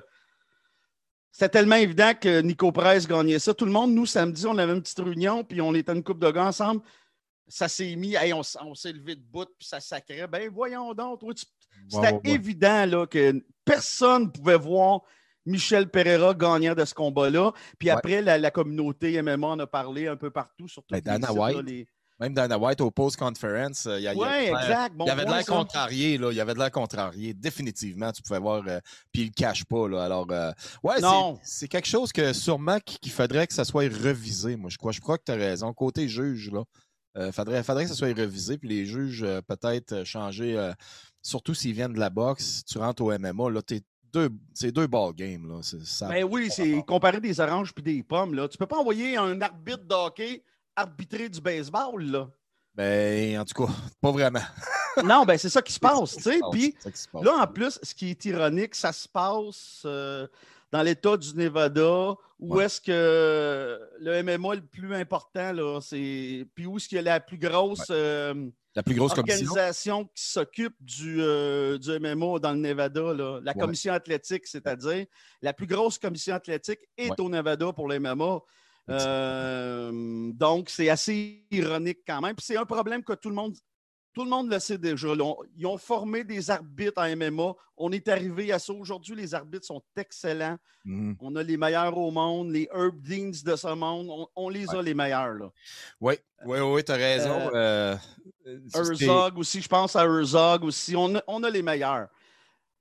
C'était 1.31 1.49
tellement 1.49 1.75
évident 1.75 2.13
que 2.19 2.41
Nico 2.41 2.71
Price 2.71 3.07
gagnait 3.07 3.39
ça. 3.39 3.53
Tout 3.53 3.65
le 3.65 3.71
monde, 3.71 3.93
nous, 3.93 4.05
samedi, 4.05 4.45
on 4.47 4.57
avait 4.57 4.73
une 4.73 4.81
petite 4.81 4.99
réunion, 4.99 5.43
puis 5.43 5.61
on 5.61 5.73
était 5.75 5.91
une 5.93 6.03
coupe 6.03 6.19
de 6.19 6.31
gars 6.31 6.45
ensemble. 6.45 6.81
Ça 7.47 7.67
s'est 7.67 7.95
mis, 7.95 8.15
hey, 8.15 8.33
on, 8.33 8.41
s'est 8.43 8.93
levé 8.93 9.15
de 9.15 9.21
bout, 9.21 9.45
puis 9.57 9.67
ça 9.67 9.79
sacrait. 9.79 10.27
Ben 10.27 10.49
voyons 10.49 10.93
donc, 10.93 11.19
toi, 11.19 11.33
tu- 11.33 11.45
c'était 11.89 12.19
évident 12.23 12.85
là, 12.85 13.05
que 13.05 13.45
personne 13.63 14.23
ne 14.23 14.29
pouvait 14.29 14.57
voir 14.57 15.01
Michel 15.45 15.89
Pereira 15.89 16.33
gagnant 16.33 16.73
de 16.73 16.85
ce 16.85 16.93
combat-là. 16.93 17.51
Puis 17.79 17.89
Ouais. 17.89 17.95
après, 17.95 18.21
la, 18.21 18.37
la 18.37 18.51
communauté 18.51 19.21
MMA 19.21 19.47
en 19.47 19.59
a 19.59 19.67
parlé 19.67 20.07
un 20.07 20.15
peu 20.15 20.31
partout, 20.31 20.67
surtout 20.67 20.87
Ben, 20.93 21.01
Dana 21.01 21.31
White. 21.33 21.87
Même 22.17 22.33
Dana 22.33 22.57
White 22.57 22.79
au 22.79 22.91
post-conference, 22.91 23.87
euh, 23.87 23.99
il 23.99 24.03
il 24.03 24.17
Oui, 24.17 24.27
exact. 24.47 24.95
Bon 24.95 25.03
il 25.03 25.09
y 25.09 25.11
avait 25.11 25.25
de 25.25 25.31
l'air 25.31 25.45
contrarié, 25.45 26.17
là. 26.17 26.31
Il 26.31 26.37
y 26.37 26.39
avait 26.39 26.53
de 26.53 26.59
l'air 26.59 26.71
contrarié, 26.71 27.33
définitivement. 27.33 28.09
Tu 28.13 28.21
pouvais 28.21 28.39
voir, 28.39 28.63
euh, 28.65 28.79
puis 29.11 29.23
il 29.23 29.25
le 29.25 29.31
cache 29.33 29.65
pas, 29.65 29.89
là. 29.89 30.05
Alors, 30.05 30.25
euh, 30.31 30.51
ouais, 30.81 30.95
c'est- 31.43 31.67
quelque 31.67 31.87
chose 31.89 32.13
que 32.13 32.31
sûrement 32.31 32.79
qu'il 32.79 33.11
faudrait 33.11 33.47
que 33.47 33.53
ça 33.53 33.65
soit 33.65 33.83
revisé. 33.83 34.55
Moi, 34.55 34.69
je 34.69 34.77
crois, 34.77 34.93
je 34.93 35.01
crois 35.01 35.17
que 35.17 35.23
tu 35.25 35.33
as 35.33 35.35
raison. 35.35 35.73
Côté 35.73 36.07
juge, 36.07 36.51
là, 36.53 36.63
euh, 37.17 37.33
faudrait, 37.33 37.61
faudrait 37.63 37.83
que 37.83 37.89
ça 37.89 37.95
soit 37.97 38.07
revisé, 38.17 38.57
puis 38.57 38.69
les 38.69 38.85
juges, 38.85 39.23
euh, 39.23 39.41
peut-être 39.41 40.05
changer, 40.05 40.71
surtout 41.21 41.53
s'ils 41.53 41.73
viennent 41.73 41.93
de 41.93 41.99
la 41.99 42.09
boxe, 42.09 42.63
tu 42.65 42.77
rentres 42.77 43.01
au 43.03 43.11
MMA, 43.11 43.49
là, 43.49 43.61
t'es 43.61 43.81
deux, 44.15 44.29
c'est 44.53 44.71
deux 44.71 44.87
ball 44.87 45.13
games, 45.13 45.47
là. 45.47 45.59
Ça- 45.61 46.07
Ben 46.07 46.23
oui, 46.23 46.49
c'est 46.49 46.81
comparer 46.85 47.19
des 47.19 47.39
oranges 47.39 47.73
puis 47.73 47.83
des 47.83 48.01
pommes. 48.03 48.33
Là. 48.33 48.47
Tu 48.47 48.57
peux 48.57 48.65
pas 48.65 48.77
envoyer 48.77 49.17
un 49.17 49.39
arbitre 49.41 49.83
de 49.83 49.93
hockey 49.93 50.43
arbitrer 50.75 51.29
du 51.29 51.39
baseball. 51.41 52.01
Là. 52.03 52.29
Ben, 52.73 53.39
en 53.39 53.45
tout 53.45 53.65
cas, 53.65 53.71
pas 54.01 54.11
vraiment. 54.11 54.41
non, 55.03 55.25
ben 55.25 55.37
c'est 55.37 55.49
ça 55.49 55.61
qui 55.61 55.73
se 55.73 55.79
passe. 55.79 56.15
tu 56.15 56.21
sais. 56.23 56.39
Puis 56.51 56.75
là, 57.21 57.33
en 57.43 57.47
plus, 57.47 57.79
ce 57.83 57.93
qui 57.93 58.09
est 58.09 58.25
ironique, 58.25 58.75
ça 58.75 58.91
se 58.91 59.07
passe 59.07 59.83
euh, 59.85 60.27
dans 60.75 60.83
l'État 60.83 61.15
du 61.15 61.33
Nevada, 61.35 62.15
où 62.37 62.55
Ouais. 62.55 62.65
est-ce 62.65 62.81
que 62.81 63.79
le 64.01 64.21
MMA 64.23 64.55
le 64.55 64.61
plus 64.65 64.93
important, 64.93 65.53
là, 65.53 65.79
c'est. 65.79 66.45
Puis 66.53 66.65
où 66.65 66.75
est-ce 66.75 66.89
qu'il 66.89 66.97
y 66.97 66.99
a 66.99 67.01
la 67.01 67.21
plus 67.21 67.37
grosse 67.37 67.87
euh, 67.91 68.33
la 68.75 68.83
plus 68.83 68.93
grosse 68.93 69.13
commission? 69.13 69.45
organisation 69.47 70.03
qui 70.13 70.23
s'occupe 70.29 70.75
du, 70.81 71.21
euh, 71.21 71.77
du 71.77 71.91
MMA 71.97 72.39
dans 72.39 72.51
le 72.51 72.59
Nevada, 72.59 73.13
là? 73.13 73.39
la 73.41 73.53
Ouais. 73.53 73.57
commission 73.61 73.93
athlétique, 73.93 74.47
c'est-à-dire 74.47 75.05
la 75.41 75.53
plus 75.53 75.65
grosse 75.65 75.97
commission 75.97 76.35
athlétique 76.35 76.79
est 76.97 77.09
Ouais. 77.11 77.21
au 77.21 77.29
Nevada 77.29 77.71
pour 77.71 77.87
le 77.87 77.95
MMA. 78.01 78.39
Euh, 78.89 79.91
donc, 80.33 80.69
c'est 80.69 80.89
assez 80.89 81.45
ironique 81.51 81.99
quand 82.05 82.19
même. 82.19 82.35
Puis 82.35 82.45
c'est 82.45 82.57
un 82.57 82.65
problème 82.65 83.01
que 83.01 83.13
tout 83.13 83.29
le 83.29 83.35
monde, 83.35 83.55
tout 84.15 84.23
le 84.23 84.29
monde 84.29 84.49
le 84.49 84.57
sait 84.59 84.77
déjà. 84.77 85.09
Ils 85.57 85.65
ont 85.67 85.77
formé 85.77 86.23
des 86.23 86.49
arbitres 86.49 86.99
en 87.01 87.15
MMA. 87.15 87.53
On 87.77 87.91
est 87.91 88.07
arrivé 88.07 88.51
à 88.53 88.57
ça. 88.59 88.71
Aujourd'hui, 88.73 89.13
les 89.15 89.35
arbitres 89.35 89.65
sont 89.65 89.83
excellents. 89.97 90.57
Mhm. 90.85 91.17
On 91.19 91.35
a 91.35 91.43
les 91.43 91.57
meilleurs 91.57 91.97
au 91.97 92.09
monde, 92.11 92.51
les 92.51 92.67
Herb 92.73 92.99
Deans 93.01 93.31
de 93.45 93.55
ce 93.57 93.73
monde. 93.75 94.07
On, 94.09 94.27
on 94.35 94.49
les 94.49 94.67
a, 94.73 94.81
les 94.81 94.93
meilleurs. 94.93 95.33
Là. 95.33 95.51
Oui, 95.99 96.13
oui, 96.45 96.59
oui, 96.59 96.83
tu 96.83 96.91
as 96.93 96.95
raison. 96.95 97.49
Euh, 97.53 97.95
euh, 98.47 98.59
c'était- 98.71 99.05
Herzog 99.05 99.37
aussi, 99.37 99.61
je 99.61 99.67
pense 99.67 99.95
à 99.97 100.05
Herzog 100.05 100.63
aussi. 100.63 100.95
On 100.95 101.13
a, 101.17 101.21
on 101.27 101.43
a 101.43 101.49
les 101.49 101.61
meilleurs. 101.61 102.07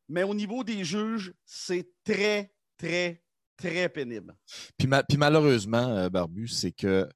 Mais 0.09 0.23
au 0.23 0.35
niveau 0.35 0.63
des 0.63 0.85
juges, 0.85 1.33
c'est 1.45 1.89
très, 2.05 2.53
très, 2.79 3.23
très 3.57 3.89
pénible. 3.89 4.37
Puis, 4.79 4.87
ma- 4.87 5.03
puis 5.03 5.17
malheureusement, 5.17 5.89
euh, 5.97 6.09
Barbu, 6.09 6.47
c'est 6.47 6.73
que 6.73 7.09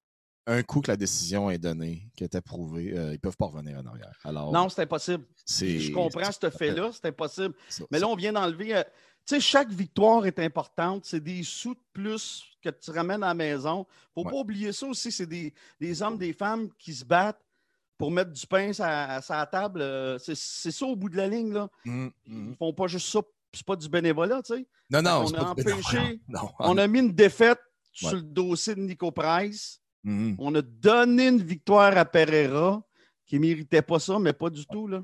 un 0.50 0.62
coup 0.62 0.80
que 0.80 0.90
la 0.90 0.96
décision 0.96 1.50
est 1.50 1.58
donnée, 1.58 2.08
qu'elle 2.16 2.26
est 2.26 2.34
approuvée, 2.36 2.96
euh, 2.96 3.08
ils 3.10 3.12
ne 3.12 3.16
peuvent 3.18 3.36
pas 3.36 3.46
revenir 3.46 3.78
en 3.78 3.86
arrière. 3.86 4.18
Alors, 4.24 4.50
Non, 4.52 4.68
c'est 4.68 4.82
impossible. 4.82 5.24
Je 5.46 5.92
comprends 5.92 6.30
ce 6.32 6.50
fait-là, 6.50 6.90
c'est 6.92 7.06
impossible. 7.06 7.54
Mais 7.90 7.98
là, 7.98 8.08
on 8.08 8.16
vient 8.16 8.32
d'enlever. 8.32 8.74
euh, 8.76 8.82
tu 9.26 9.34
sais, 9.34 9.40
chaque 9.40 9.68
victoire 9.70 10.24
est 10.26 10.38
importante. 10.38 11.04
C'est 11.04 11.20
des 11.20 11.42
sous 11.42 11.74
de 11.74 11.80
plus 11.92 12.44
que 12.62 12.70
tu 12.70 12.90
ramènes 12.90 13.22
à 13.22 13.28
la 13.28 13.34
maison. 13.34 13.86
Il 14.16 14.20
ne 14.20 14.22
faut 14.22 14.26
Ouais. 14.26 14.32
pas 14.32 14.38
oublier 14.40 14.72
ça 14.72 14.86
aussi. 14.86 15.12
C'est 15.12 15.26
des, 15.26 15.52
des 15.78 16.02
hommes, 16.02 16.16
des 16.18 16.32
femmes 16.32 16.70
qui 16.78 16.94
se 16.94 17.04
battent 17.04 17.44
pour 17.98 18.10
mettre 18.10 18.32
du 18.32 18.46
pain 18.46 18.72
sur 18.72 18.84
la 18.84 19.48
table. 19.50 19.82
Euh, 19.82 20.18
C'est 20.18 20.34
ça 20.70 20.86
au 20.86 20.96
bout 20.96 21.10
de 21.10 21.16
la 21.18 21.28
ligne. 21.28 21.52
Là. 21.52 21.68
Mhm, 21.84 22.10
Ils 22.26 22.48
ne 22.50 22.54
font 22.54 22.72
pas 22.72 22.86
juste 22.86 23.08
ça. 23.08 23.20
C'est 23.52 23.66
pas 23.66 23.76
du 23.76 23.88
bénévolat, 23.88 24.42
tu 24.42 24.54
sais. 24.54 24.66
Non, 24.90 25.02
non, 25.02 25.22
on 25.22 25.26
c'est 25.26 25.36
a 25.36 25.42
empêché- 25.52 26.20
Non, 26.28 26.40
non. 26.42 26.50
On 26.60 26.78
a 26.78 26.86
mis 26.86 27.00
une 27.00 27.12
défaite 27.12 27.58
Ouais. 28.00 28.08
sur 28.10 28.16
le 28.16 28.22
dossier 28.22 28.74
de 28.76 28.80
Nico 28.80 29.10
Price. 29.10 29.80
Mhm. 30.08 30.36
On 30.38 30.54
a 30.54 30.62
donné 30.62 31.28
une 31.28 31.42
victoire 31.42 31.96
à 31.96 32.04
Pereira 32.04 32.82
qui 33.26 33.36
ne 33.36 33.40
méritait 33.40 33.82
pas 33.82 33.98
ça, 33.98 34.18
mais 34.18 34.32
pas 34.32 34.48
du 34.50 34.64
tout. 34.66 34.86
Là. 34.88 35.02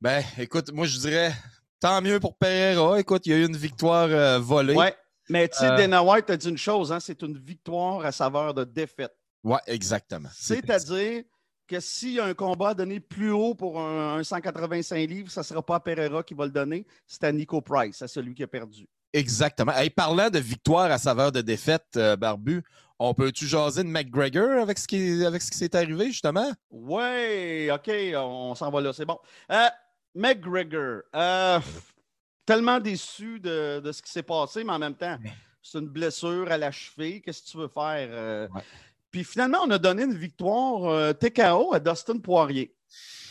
Ben, 0.00 0.22
écoute, 0.38 0.70
moi, 0.72 0.86
je 0.86 0.98
dirais 0.98 1.32
tant 1.80 2.00
mieux 2.02 2.20
pour 2.20 2.36
Pereira. 2.36 3.00
Écoute, 3.00 3.26
il 3.26 3.30
y 3.30 3.34
a 3.34 3.38
eu 3.38 3.46
une 3.46 3.56
victoire 3.56 4.08
euh, 4.10 4.38
volée. 4.38 4.74
Ouais. 4.74 4.94
Mais 5.30 5.48
tu 5.48 5.58
sais, 5.58 5.66
Euh, 5.66 5.76
Dana 5.76 6.02
White 6.02 6.30
a 6.30 6.36
dit 6.36 6.48
une 6.48 6.58
chose, 6.58 6.90
hein, 6.92 7.00
c'est 7.00 7.20
une 7.22 7.36
victoire 7.38 8.04
à 8.04 8.12
saveur 8.12 8.52
de 8.54 8.64
défaite. 8.64 9.14
Ouais, 9.44 9.58
exactement. 9.66 10.28
C'est- 10.34 10.56
C'est-à-dire 10.56 11.22
que 11.66 11.80
s'il 11.80 12.12
y 12.14 12.20
a 12.20 12.24
un 12.24 12.34
combat 12.34 12.70
à 12.70 12.74
donner 12.74 12.98
plus 13.00 13.30
haut 13.30 13.54
pour 13.54 13.78
un, 13.80 14.16
un 14.18 14.24
185 14.24 14.96
livres, 15.08 15.30
ça 15.30 15.40
ne 15.42 15.44
sera 15.44 15.62
pas 15.64 15.76
à 15.76 15.80
Pereira 15.80 16.22
qui 16.22 16.32
va 16.34 16.44
le 16.46 16.50
donner, 16.50 16.86
c'est 17.06 17.24
à 17.24 17.32
Nico 17.32 17.60
Price, 17.60 18.00
à 18.02 18.08
celui 18.08 18.34
qui 18.34 18.42
a 18.42 18.46
perdu. 18.46 18.86
Exactement. 19.12 19.72
Hey, 19.72 19.90
parlant 19.90 20.30
de 20.30 20.38
victoire 20.38 20.90
à 20.90 20.98
saveur 20.98 21.32
de 21.32 21.40
défaite, 21.40 21.86
euh, 21.96 22.16
Barbu, 22.16 22.62
on 22.98 23.14
peut-tu 23.14 23.46
jaser 23.46 23.82
de 23.82 23.88
McGregor 23.88 24.60
avec 24.62 24.78
ce 24.78 24.86
qui, 24.86 25.24
avec 25.24 25.40
ce 25.40 25.50
qui 25.50 25.58
s'est 25.58 25.74
arrivé, 25.74 26.06
justement? 26.06 26.52
Ouais, 26.70 27.70
OK, 27.72 27.90
on 28.16 28.54
s'en 28.54 28.70
va 28.70 28.80
là, 28.80 28.92
c'est 28.92 29.06
bon. 29.06 29.18
Euh, 29.50 29.68
McGregor. 30.14 31.02
Euh, 31.14 31.60
tellement 32.44 32.80
déçu 32.80 33.40
de, 33.40 33.80
de 33.80 33.92
ce 33.92 34.02
qui 34.02 34.10
s'est 34.10 34.22
passé, 34.22 34.64
mais 34.64 34.72
en 34.72 34.78
même 34.78 34.96
temps, 34.96 35.16
c'est 35.62 35.78
une 35.78 35.88
blessure 35.88 36.50
à 36.50 36.58
la 36.58 36.70
cheville. 36.70 37.22
Qu'est-ce 37.22 37.42
que 37.42 37.48
tu 37.48 37.56
veux 37.56 37.68
faire? 37.68 38.50
Ouais. 38.52 38.62
Puis 39.10 39.24
finalement, 39.24 39.58
on 39.64 39.70
a 39.70 39.78
donné 39.78 40.02
une 40.02 40.16
victoire 40.16 41.14
TKO 41.14 41.72
à 41.72 41.80
Dustin 41.80 42.18
Poirier. 42.18 42.74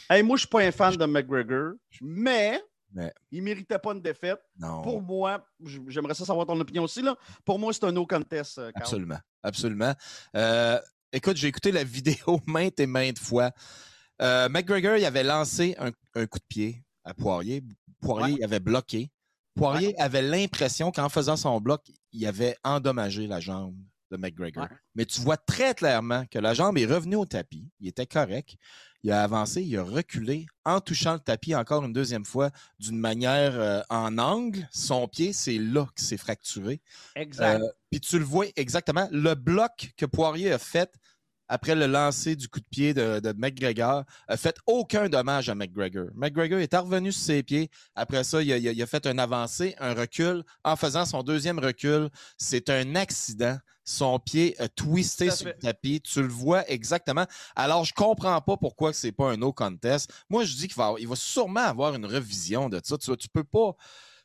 Hey, 0.09 0.23
moi, 0.23 0.37
je 0.37 0.43
ne 0.43 0.47
suis 0.47 0.47
pas 0.47 0.61
un 0.61 0.71
fan 0.71 0.95
de 0.95 1.05
McGregor, 1.05 1.73
mais, 2.01 2.63
Mais- 2.97 3.13
il 3.31 3.39
ne 3.39 3.43
méritait 3.45 3.77
pas 3.79 3.93
une 3.93 4.01
défaite. 4.01 4.39
Non. 4.59 4.81
Pour 4.81 5.01
moi, 5.01 5.45
j'aimerais 5.87 6.15
ça 6.15 6.25
savoir 6.25 6.45
ton 6.47 6.59
opinion 6.59 6.83
aussi. 6.83 7.01
Là. 7.03 7.15
Pour 7.45 7.59
moi, 7.59 7.71
c'est 7.71 7.83
un 7.83 7.91
no 7.91 8.05
contest. 8.07 8.57
euh, 8.57 8.71
Carl. 8.71 8.81
Absolument. 8.83 9.19
Absolument. 9.43 9.93
Euh, 10.35 10.79
écoute, 11.13 11.37
j'ai 11.37 11.47
écouté 11.47 11.71
la 11.71 11.83
vidéo 11.85 12.41
maintes 12.47 12.79
et 12.79 12.87
maintes 12.87 13.19
fois. 13.19 13.51
Euh, 14.21 14.49
McGregor, 14.49 14.97
il 14.97 15.05
avait 15.05 15.23
lancé 15.23 15.75
un, 15.77 15.91
un 16.15 16.25
coup 16.25 16.39
de 16.39 16.45
pied 16.49 16.83
à 17.03 17.13
Poirier. 17.13 17.63
Poirier 18.01 18.35
il 18.39 18.43
avait 18.43 18.59
bloqué. 18.59 19.11
Poirier 19.55 19.99
avait 19.99 20.21
l'impression 20.23 20.91
qu'en 20.91 21.09
faisant 21.09 21.35
son 21.35 21.59
bloc, 21.61 21.81
il 22.11 22.25
avait 22.25 22.55
endommagé 22.63 23.27
la 23.27 23.39
jambe 23.39 23.75
de 24.11 24.17
McGregor. 24.17 24.63
Ouais. 24.63 24.69
Mais 24.95 25.05
tu 25.05 25.21
vois 25.21 25.37
très 25.37 25.73
clairement 25.75 26.25
que 26.31 26.39
la 26.39 26.53
jambe 26.53 26.77
est 26.77 26.85
revenue 26.85 27.15
au 27.17 27.25
tapis. 27.25 27.69
Il 27.79 27.87
était 27.87 28.05
correct. 28.05 28.55
Il 29.03 29.11
a 29.11 29.23
avancé, 29.23 29.61
il 29.61 29.77
a 29.77 29.83
reculé 29.83 30.47
en 30.65 30.81
touchant 30.81 31.13
le 31.13 31.19
tapis 31.19 31.53
encore 31.55 31.83
une 31.85 31.93
deuxième 31.93 32.25
fois 32.25 32.49
d'une 32.79 32.97
manière 32.99 33.53
euh, 33.55 33.81
en 33.89 34.17
angle. 34.17 34.67
Son 34.71 35.07
pied, 35.07 35.33
c'est 35.33 35.57
là 35.59 35.85
qu'il 35.95 36.05
s'est 36.05 36.17
fracturé. 36.17 36.81
Exact. 37.15 37.61
Euh, 37.61 37.67
Puis 37.91 37.99
tu 38.01 38.17
le 38.17 38.25
vois 38.25 38.45
exactement. 38.55 39.07
Le 39.11 39.35
bloc 39.35 39.91
que 39.97 40.05
Poirier 40.05 40.51
a 40.51 40.57
fait 40.57 40.91
après 41.49 41.75
le 41.75 41.85
lancer 41.85 42.35
du 42.35 42.49
coup 42.49 42.59
de 42.59 42.65
pied 42.69 42.93
de, 42.93 43.21
de 43.21 43.31
McGregor 43.37 44.03
a 44.27 44.35
fait 44.35 44.57
aucun 44.65 45.07
dommage 45.07 45.47
à 45.47 45.55
McGregor. 45.55 46.07
McGregor 46.13 46.59
est 46.59 46.75
revenu 46.75 47.13
sur 47.13 47.23
ses 47.23 47.43
pieds. 47.43 47.69
Après 47.95 48.25
ça, 48.25 48.41
il 48.41 48.51
a, 48.51 48.57
il 48.57 48.67
a- 48.67 48.71
il 48.73 48.81
a 48.81 48.85
fait 48.87 49.05
un 49.07 49.17
avancé, 49.17 49.73
un 49.79 49.93
recul. 49.93 50.43
En 50.65 50.75
faisant 50.75 51.05
son 51.05 51.23
deuxième 51.23 51.59
recul, 51.59 52.09
c'est 52.37 52.69
un 52.69 52.95
accident. 52.95 53.57
Son 53.89 54.19
pied 54.19 54.53
a 54.59 54.67
twisté 54.67 55.31
sur 55.31 55.47
le 55.47 55.53
tapis. 55.53 56.01
Tu 56.01 56.21
le 56.21 56.27
vois 56.27 56.69
exactement. 56.69 57.25
Alors, 57.55 57.85
je 57.85 57.93
comprends 57.93 58.41
pas 58.41 58.57
pourquoi 58.57 58.91
c'est 58.91 59.13
pas 59.13 59.31
un 59.31 59.37
no 59.37 59.53
contest. 59.53 60.11
Moi, 60.29 60.43
je 60.43 60.53
dis 60.57 60.67
qu'il 60.67 60.75
va, 60.75 60.95
il 60.99 61.07
va 61.07 61.15
sûrement 61.15 61.61
avoir 61.61 61.95
une 61.95 62.05
revision 62.05 62.67
de 62.67 62.81
ça. 62.83 62.97
Tu, 62.97 63.15
tu 63.15 63.29
peux 63.29 63.45
pas. 63.45 63.77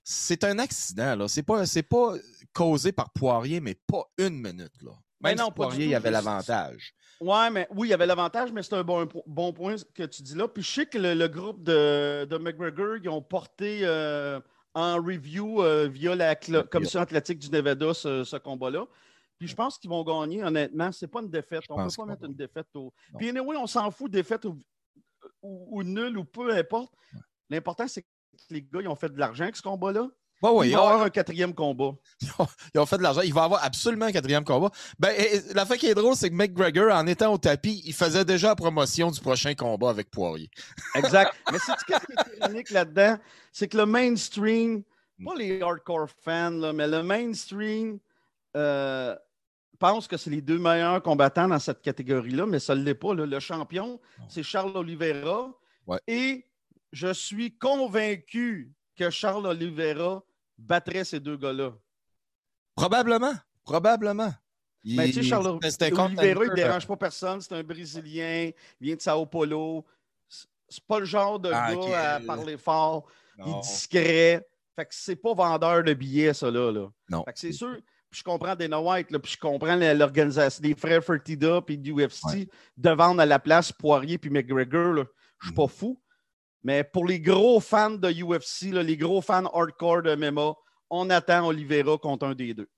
C'est 0.02 0.42
un 0.42 0.58
accident, 0.58 1.14
là. 1.14 1.28
C'est 1.28 1.44
pas, 1.44 1.64
c'est 1.64 1.84
pas 1.84 2.14
causé 2.52 2.90
par 2.90 3.10
Poirier, 3.10 3.60
mais 3.60 3.76
pas 3.86 4.02
une 4.18 4.34
minute, 4.40 4.82
là. 4.82 4.90
Même 5.20 5.38
non, 5.38 5.44
si 5.46 5.50
Poirier 5.52 5.86
il 5.86 5.94
avait 5.94 6.08
C'est- 6.08 6.10
l'avantage. 6.10 6.94
Ouais, 7.20 7.48
mais 7.50 7.68
oui, 7.70 7.86
il 7.86 7.90
y 7.92 7.94
avait 7.94 8.06
l'avantage, 8.06 8.50
mais 8.50 8.64
c'est 8.64 8.74
un 8.74 8.82
bon, 8.82 9.08
bon 9.28 9.52
point 9.52 9.76
que 9.94 10.02
tu 10.02 10.22
dis 10.22 10.34
là. 10.34 10.48
Puis 10.48 10.64
je 10.64 10.70
sais 10.72 10.86
que 10.86 10.98
le, 10.98 11.14
le 11.14 11.28
groupe 11.28 11.62
de, 11.62 12.24
de 12.28 12.36
McGregor, 12.36 12.96
ils 13.00 13.08
ont 13.08 13.22
porté 13.22 13.82
euh, 13.82 14.40
en 14.74 14.96
review 14.96 15.62
euh, 15.62 15.86
via 15.86 16.16
la 16.16 16.34
Commission 16.34 16.98
athlétique 17.00 17.38
du 17.38 17.48
Nevada 17.48 17.94
ce, 17.94 18.24
ce 18.24 18.36
combat-là. 18.38 18.86
Puis 19.42 19.48
je 19.48 19.56
pense 19.56 19.76
qu'ils 19.76 19.90
vont 19.90 20.04
gagner, 20.04 20.44
honnêtement. 20.44 20.92
C'est 20.92 21.08
pas 21.08 21.20
une 21.20 21.28
défaite. 21.28 21.64
On 21.68 21.76
ne 21.76 21.88
peut 21.88 21.96
pas 21.96 22.04
mettre 22.04 22.24
une 22.26 22.34
défaite 22.36 22.68
au. 22.74 22.92
Non. 23.12 23.18
Puis 23.18 23.28
anyway, 23.28 23.56
on 23.56 23.66
s'en 23.66 23.90
fout, 23.90 24.08
défaite 24.08 24.44
ou, 24.44 24.62
ou, 25.42 25.78
ou 25.78 25.82
nul 25.82 26.16
ou 26.16 26.22
peu 26.22 26.56
importe. 26.56 26.92
L'important, 27.50 27.88
c'est 27.88 28.02
que 28.02 28.08
les 28.50 28.62
gars, 28.62 28.82
ils 28.82 28.86
ont 28.86 28.94
fait 28.94 29.08
de 29.08 29.18
l'argent 29.18 29.42
avec 29.42 29.56
ce 29.56 29.62
combat-là. 29.62 30.06
Il 30.44 30.48
va 30.48 30.66
y 30.66 30.74
avoir 30.76 31.02
un 31.02 31.10
quatrième 31.10 31.52
combat. 31.56 31.90
ils 32.72 32.78
ont 32.78 32.86
fait 32.86 32.98
de 32.98 33.02
l'argent. 33.02 33.22
Il 33.22 33.34
va 33.34 33.42
avoir 33.42 33.64
absolument 33.64 34.04
un 34.04 34.12
quatrième 34.12 34.44
combat. 34.44 34.70
Ben, 34.96 35.12
la 35.56 35.66
fin 35.66 35.76
qui 35.76 35.88
est 35.88 35.94
drôle, 35.94 36.14
c'est 36.14 36.30
que 36.30 36.36
McGregor, 36.36 36.94
en 36.94 37.08
étant 37.08 37.32
au 37.32 37.38
tapis, 37.38 37.82
il 37.84 37.94
faisait 37.94 38.24
déjà 38.24 38.50
la 38.50 38.54
promotion 38.54 39.10
du 39.10 39.20
prochain 39.20 39.54
combat 39.54 39.90
avec 39.90 40.08
Poirier. 40.08 40.50
Exact. 40.94 41.34
Mais 41.50 41.58
c'est 41.58 41.72
ce 41.80 41.84
qui 41.84 41.94
est 41.94 42.38
ironique 42.38 42.70
là-dedans, 42.70 43.18
c'est 43.50 43.66
que 43.66 43.76
le 43.76 43.86
mainstream, 43.86 44.84
pas 45.24 45.34
les 45.34 45.60
hardcore 45.60 46.08
fans, 46.24 46.50
là, 46.50 46.72
mais 46.72 46.86
le 46.86 47.02
mainstream 47.02 47.98
euh, 48.56 49.16
pense 49.82 50.06
que 50.08 50.16
c'est 50.16 50.30
les 50.30 50.40
deux 50.40 50.58
meilleurs 50.58 51.02
combattants 51.02 51.48
dans 51.48 51.58
cette 51.58 51.82
catégorie-là, 51.82 52.46
mais 52.46 52.58
ça 52.60 52.74
ne 52.74 52.82
l'est 52.82 52.94
pas. 52.94 53.14
là. 53.14 53.26
Le 53.26 53.40
champion, 53.40 54.00
c'est 54.28 54.42
Charles 54.44 54.76
Oliveira. 54.76 55.52
Ouais. 55.86 55.98
Et 56.06 56.46
je 56.92 57.12
suis 57.12 57.58
convaincu 57.58 58.72
que 58.96 59.10
Charles 59.10 59.46
Oliveira 59.46 60.22
battrait 60.56 61.04
ces 61.04 61.18
deux 61.20 61.36
gars-là. 61.36 61.72
Probablement. 62.76 63.34
Probablement. 63.64 64.32
Il- 64.84 64.96
Mais 64.96 65.06
Ben, 65.06 65.12
tu 65.12 65.22
sais, 65.22 65.28
Charles 65.28 65.46
Oliveira, 65.46 66.44
il 66.44 66.50
ne 66.50 66.54
dérange 66.54 66.86
pas 66.86 66.96
personne. 66.96 67.40
C'est 67.40 67.54
un 67.54 67.62
Brésilien, 67.62 68.50
il 68.80 68.86
vient 68.86 68.96
de 68.96 69.00
Sao 69.00 69.26
Paulo. 69.26 69.84
C'est- 70.28 70.46
pas 70.86 71.00
le 71.00 71.04
genre 71.04 71.38
de 71.38 71.50
Ah, 71.52 71.74
gars 71.74 72.14
à 72.14 72.20
parler 72.20 72.56
fort. 72.56 73.06
Il 73.38 73.48
est 73.52 73.60
discret. 73.60 74.48
Fait 74.74 74.84
que 74.86 74.94
c'est 74.94 75.16
pas 75.16 75.34
vendeur 75.34 75.84
de 75.84 75.92
billets, 75.94 76.32
ça, 76.34 76.50
là. 76.50 76.70
là. 76.72 76.88
Non. 77.10 77.24
Fait 77.24 77.32
que 77.32 77.38
c'est 77.38 77.52
sûr. 77.52 77.76
Puis 78.12 78.18
je 78.20 78.24
comprends 78.24 78.54
Dana 78.54 78.78
White, 78.80 79.10
là, 79.10 79.18
puis 79.18 79.32
je 79.32 79.38
comprends 79.38 79.74
l'organisation 79.74 80.62
des 80.62 80.74
frères 80.74 81.02
Fertida 81.02 81.60
puis 81.62 81.78
du 81.78 81.92
UFC 81.92 82.24
Ouais. 82.26 82.48
de 82.76 82.90
vendre 82.90 83.20
à 83.22 83.26
la 83.26 83.38
place 83.38 83.72
Poirier 83.72 84.18
puis 84.18 84.28
McGregor. 84.30 84.92
là. 84.92 85.04
Je 85.40 85.46
suis 85.46 85.52
Mm. 85.52 85.56
pas 85.56 85.66
fou. 85.66 85.98
Mais 86.62 86.84
pour 86.84 87.06
les 87.06 87.18
gros 87.18 87.58
fans 87.58 87.90
de 87.90 88.08
UFC, 88.12 88.70
là, 88.70 88.82
les 88.82 88.96
gros 88.96 89.20
fans 89.22 89.46
hardcore 89.46 90.02
de 90.02 90.14
MMA, 90.14 90.52
on 90.90 91.10
attend 91.10 91.46
Oliveira 91.48 91.96
contre 91.98 92.26
un 92.26 92.34
des 92.34 92.54
deux. 92.54 92.68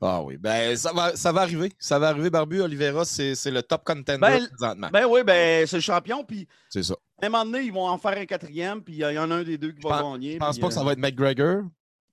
Ah 0.00 0.22
oui, 0.22 0.36
ben 0.38 0.76
ça 0.76 0.92
va, 0.92 1.16
ça 1.16 1.32
va 1.32 1.40
arriver. 1.42 1.72
Ça 1.80 1.98
va 1.98 2.08
arriver, 2.10 2.30
Barbu. 2.30 2.62
Oliveira, 2.62 3.04
c'est 3.04 3.34
le 3.50 3.62
top 3.62 3.82
contender 3.84 4.18
Ben, 4.18 4.46
présentement. 4.46 4.88
Ben 4.92 5.06
oui, 5.06 5.24
ben 5.24 5.66
c'est 5.66 5.76
le 5.76 5.82
champion. 5.82 6.22
Puis 6.24 6.46
c'est 6.70 6.84
ça. 6.84 6.94
à 7.20 7.26
un 7.26 7.28
moment 7.28 7.44
donné, 7.44 7.62
ils 7.64 7.72
vont 7.72 7.88
en 7.88 7.98
faire 7.98 8.16
un 8.16 8.24
quatrième, 8.26 8.80
puis 8.82 8.94
il 8.94 8.98
y 9.00 9.18
en 9.18 9.30
a 9.30 9.34
un 9.34 9.42
des 9.42 9.58
deux 9.58 9.72
qui 9.72 9.82
va 9.82 10.00
gagner. 10.00 10.34
Je 10.34 10.38
pense 10.38 10.54
puis, 10.54 10.60
pas 10.62 10.68
que 10.68 10.74
ça 10.74 10.80
euh, 10.80 10.84
va 10.84 10.92
être 10.92 10.98
McGregor. 11.00 11.64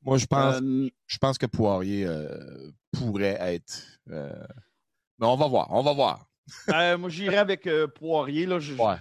Moi, 0.04 0.18
je 0.18 0.26
pense, 0.26 0.56
euh, 0.62 0.90
je 1.08 1.18
pense 1.18 1.38
que 1.38 1.46
Poirier 1.46 2.06
euh, 2.08 2.72
pourrait 2.92 3.38
être. 3.40 3.84
euh, 4.10 4.32
Mais 5.20 5.28
on 5.28 5.36
va 5.36 5.48
voir. 5.48 5.68
On 5.72 5.84
va 5.84 5.94
voir. 5.94 6.26
euh, 6.74 6.98
moi, 6.98 7.10
j'irais 7.10 7.38
avec 7.38 7.70
Poirier. 7.96 8.46
Là, 8.46 8.60
Je- 8.60 8.74
Ouais. 8.74 8.96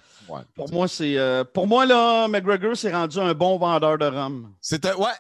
Pour 0.55 0.71
moi, 0.71 0.87
c'est. 0.87 1.17
euh, 1.17 1.43
pour 1.43 1.67
moi, 1.67 1.87
là, 1.87 2.29
McGregor 2.29 2.77
s'est 2.77 2.93
rendu 2.93 3.19
un 3.19 3.33
bon 3.35 3.57
vendeur 3.59 3.97
de 3.99 4.05
rhum. 4.07 4.55
C'est 4.61 4.85
un- 4.87 4.95
ouais. 4.97 5.11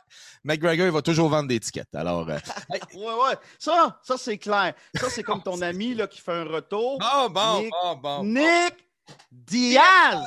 McGregor, 0.45 0.87
il 0.87 0.93
va 0.93 1.03
toujours 1.03 1.29
vendre 1.29 1.49
des 1.49 1.59
tickets. 1.61 1.93
Alors. 1.95 2.27
Ouais, 2.95 3.05
ouais. 3.05 3.37
Ça, 3.59 3.99
ça 4.03 4.17
c'est 4.19 4.39
clair. 4.39 4.75
Ça, 4.95 5.09
c'est 5.11 5.23
comme 5.23 5.43
ton 5.43 5.61
ami 5.63 5.95
là, 5.95 6.07
qui 6.07 6.21
fait 6.21 6.33
un 6.33 6.45
retour. 6.45 6.99
Bon, 6.99 7.31
bon, 7.31 7.61
Nick- 7.63 7.71
bon, 7.71 7.97
bon. 7.97 8.25
Nick 8.25 8.75
Diaz! 9.51 9.81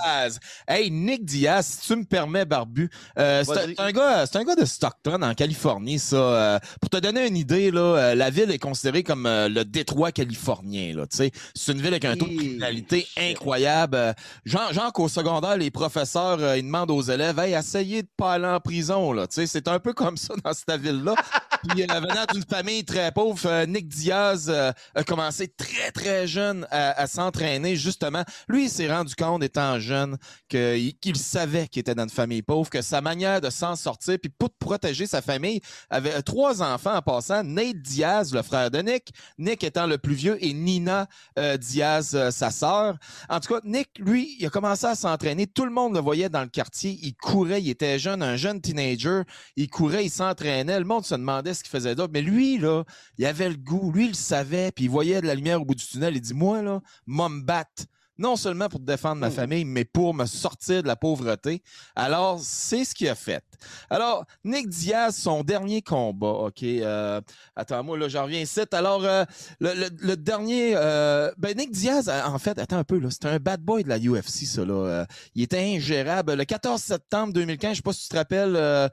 Diaz. 0.04 0.40
Hey, 0.68 0.92
Nick 0.92 1.26
Diaz, 1.26 1.66
si 1.66 1.88
tu 1.88 1.96
me 1.96 2.04
permets, 2.04 2.46
Barbu, 2.46 2.90
euh, 3.18 3.44
c'est 3.46 3.80
un, 3.80 3.92
gars, 3.92 4.26
c'est 4.26 4.38
un 4.38 4.44
gars 4.44 4.56
de 4.56 4.66
Stockton, 4.66 5.22
en 5.22 5.34
Californie, 5.34 6.00
ça. 6.00 6.16
Euh, 6.16 6.60
pour 6.82 6.90
te 6.90 6.98
donner 6.98 7.28
une 7.28 7.38
idée, 7.38 7.72
là, 7.72 7.82
euh, 7.82 8.16
la 8.16 8.30
ville 8.30 8.52
est 8.52 8.60
considérée 8.60 9.04
comme 9.04 9.24
le 9.26 9.64
Détroit 9.64 10.12
californien. 10.12 10.94
Là, 10.96 11.08
tu 11.08 11.18
sais. 11.18 11.32
c'est 11.56 11.72
une 11.72 11.80
ville 11.80 11.94
avec 11.94 12.06
un 12.06 12.18
taux 12.18 12.26
de 12.26 12.36
criminalité 12.36 13.08
incroyable. 13.18 14.14
Genre, 14.46 14.74
genre 14.74 14.92
qu'au 14.92 15.08
secondaire, 15.08 15.58
les 15.58 15.72
professeurs, 15.72 16.56
ils 16.56 16.64
demandent 16.64 16.92
aux 16.92 17.02
élèves, 17.02 17.40
hey, 17.40 17.54
essayez 17.54 18.04
de 18.04 18.10
pas 18.18 18.34
aller 18.34 18.48
en 18.48 18.60
prison. 18.60 19.14
Là. 19.14 19.28
Tu 19.28 19.36
sais, 19.36 19.48
C'est 19.48 19.68
un 19.68 19.80
peu 19.80 19.94
comme 19.94 20.18
ça 20.18 20.34
dans 20.44 20.54
cette 20.54 20.82
ville-là. 20.82 21.16
Puis, 21.70 21.84
venant 21.84 22.26
d'une 22.34 22.44
famille 22.44 22.84
très 22.84 23.14
pauvre, 23.14 23.64
Nick 23.66 23.88
Diaz 23.88 24.50
a 24.50 25.04
commencé 25.06 25.48
très, 25.48 25.92
très 25.92 26.28
jeune 26.28 26.68
à, 26.70 27.02
à 27.02 27.08
s'entraîner, 27.08 27.78
justement. 27.78 28.24
Lui, 28.50 28.66
il 28.66 28.70
s'est 28.74 28.92
rendu 28.92 29.16
compte, 29.16 29.44
étant 29.44 29.80
jeune, 29.80 30.18
qu'il 30.50 31.16
savait 31.16 31.68
qu'il 31.68 31.82
était 31.82 31.96
dans 31.96 32.04
une 32.04 32.10
famille 32.10 32.42
pauvre, 32.42 32.70
que 32.70 32.82
sa 32.82 33.02
manière 33.02 33.42
de 33.42 33.50
s'en 33.50 33.76
sortir, 33.76 34.18
puis 34.22 34.32
pour 34.38 34.50
protéger 34.60 35.06
sa 35.06 35.22
famille, 35.22 35.62
avait 35.90 36.16
euh, 36.16 36.22
trois 36.22 36.62
enfants 36.62 36.96
en 36.96 37.02
passant. 37.02 37.44
Nate 37.44 37.78
Diaz, 37.78 38.34
le 38.34 38.42
frère 38.42 38.72
de 38.72 38.80
Nick, 38.80 39.14
Nick 39.38 39.64
étant 39.64 39.88
le 39.88 39.98
plus 39.98 40.16
vieux, 40.16 40.38
et 40.44 40.54
Nina 40.54 41.08
euh, 41.38 41.58
Diaz, 41.58 42.16
euh, 42.16 42.32
sa 42.32 42.52
sœur. 42.52 42.98
En 43.30 43.40
tout 43.40 43.54
cas, 43.54 43.62
Nick, 43.64 43.90
lui, 44.00 44.36
il 44.40 44.46
a 44.46 44.50
commencé 44.50 44.86
à 44.86 44.96
s'entraîner. 44.96 45.48
Tout 45.48 45.66
le 45.66 45.72
monde 45.72 45.94
le 45.94 46.00
voyait 46.00 46.30
dans 46.30 46.42
le 46.42 46.50
quartier. 46.50 46.98
Il 47.02 47.14
courait, 47.16 47.62
il 47.62 47.70
était 47.70 48.00
jeune, 48.00 48.24
un 48.24 48.36
jeune 48.36 48.62
teenager. 48.62 49.22
Il 49.56 49.70
courait, 49.70 50.06
il 50.06 50.10
s'entraînait. 50.10 50.80
Le 50.80 50.86
monde 50.86 51.06
se 51.06 51.16
demandait 51.16 51.54
ce 51.54 51.64
qu'il 51.64 51.72
faisait 51.72 51.96
d'autre. 51.96 52.12
Mais 52.14 52.22
lui, 52.22 52.58
là, 52.58 52.84
il 53.18 53.26
avait 53.26 53.50
le 53.50 53.56
goût. 53.56 53.92
Lui, 53.92 54.06
il 54.06 54.10
le 54.10 54.14
savait. 54.16 54.72
Puis 54.72 54.86
il 54.86 54.90
voyait 54.90 55.22
de 55.22 55.28
la 55.28 55.36
lumière 55.36 55.62
au 55.62 55.66
bout 55.66 55.76
du 55.76 55.86
tunnel. 55.86 56.16
Il 56.16 56.22
dit, 56.22 56.34
moi, 56.34 56.62
là, 56.62 56.82
moi, 57.06 57.30
me 57.30 57.42
battre. 57.42 57.84
Non 58.18 58.36
seulement 58.36 58.70
pour 58.70 58.80
défendre 58.80 59.16
ma 59.22 59.30
Mm. 59.30 59.34
famille, 59.34 59.66
mais 59.66 59.86
pour 59.86 60.14
me 60.14 60.26
sortir 60.26 60.84
de 60.84 60.88
la 60.88 60.96
pauvreté. 60.96 61.64
Alors, 61.96 62.40
c'est 62.42 62.86
ce 62.86 62.94
qu'il 62.94 63.10
a 63.10 63.16
fait. 63.16 63.44
Alors, 63.90 64.26
Nick 64.44 64.70
Diaz, 64.70 65.16
son 65.16 65.44
dernier 65.44 65.82
combat, 65.82 66.28
OK. 66.28 66.62
euh, 66.64 67.20
attends-moi, 67.56 67.98
là, 67.98 68.08
j'en 68.10 68.24
reviens 68.26 68.42
ici. 68.42 68.60
Alors, 68.72 69.04
euh, 69.04 69.24
le, 69.60 69.74
le- 69.74 69.90
le 70.00 70.16
dernier. 70.18 70.74
euh, 70.76 71.32
ben, 71.38 71.58
Nick 71.58 71.72
Diaz, 71.72 72.08
en 72.10 72.38
fait, 72.38 72.60
attends 72.60 72.78
un 72.78 72.84
peu, 72.84 73.00
là. 73.00 73.10
C'était 73.10 73.30
un 73.30 73.40
bad 73.40 73.62
boy 73.62 73.84
de 73.84 73.90
la 73.90 73.98
UFC, 73.98 74.46
ça, 74.46 74.64
là. 74.64 75.06
Il 75.34 75.42
était 75.44 75.60
ingérable. 75.76 76.34
Le 76.34 76.46
14 76.46 76.82
septembre 76.82 77.34
2015, 77.34 77.72
je 77.72 77.76
sais 77.78 77.82
pas 77.82 77.94
si 77.94 78.04
tu 78.04 78.10
te 78.10 78.16
rappelles, 78.18 78.92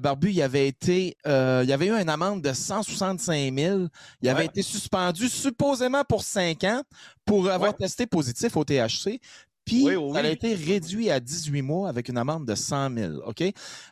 Barbu, 0.00 0.30
il 0.30 0.42
avait 0.42 0.68
été. 0.68 1.16
il 1.26 1.72
avait 1.72 1.86
eu 1.86 1.92
une 1.92 2.08
amende 2.08 2.42
de 2.42 2.52
165 2.52 3.52
000. 3.58 3.86
Il 4.22 4.28
avait 4.28 4.40
Ouais. 4.40 4.46
été 4.46 4.62
suspendu 4.62 5.28
supposément 5.28 6.04
pour 6.04 6.22
5 6.22 6.62
ans 6.64 6.82
pour 7.24 7.48
avoir 7.50 7.70
Ouais. 7.72 7.76
testé 7.78 8.06
positif 8.06 8.56
au 8.60 8.64
THC. 8.64 9.20
Puis, 9.64 9.84
Oui, 9.84 9.94
oui, 9.94 10.12
ça 10.14 10.20
a 10.20 10.28
été 10.28 10.54
réduit 10.54 11.10
à 11.10 11.20
18 11.20 11.62
mois 11.62 11.88
avec 11.88 12.08
une 12.08 12.16
amende 12.18 12.46
de 12.46 12.54
100 12.54 12.94
000. 12.96 13.12
OK? 13.26 13.44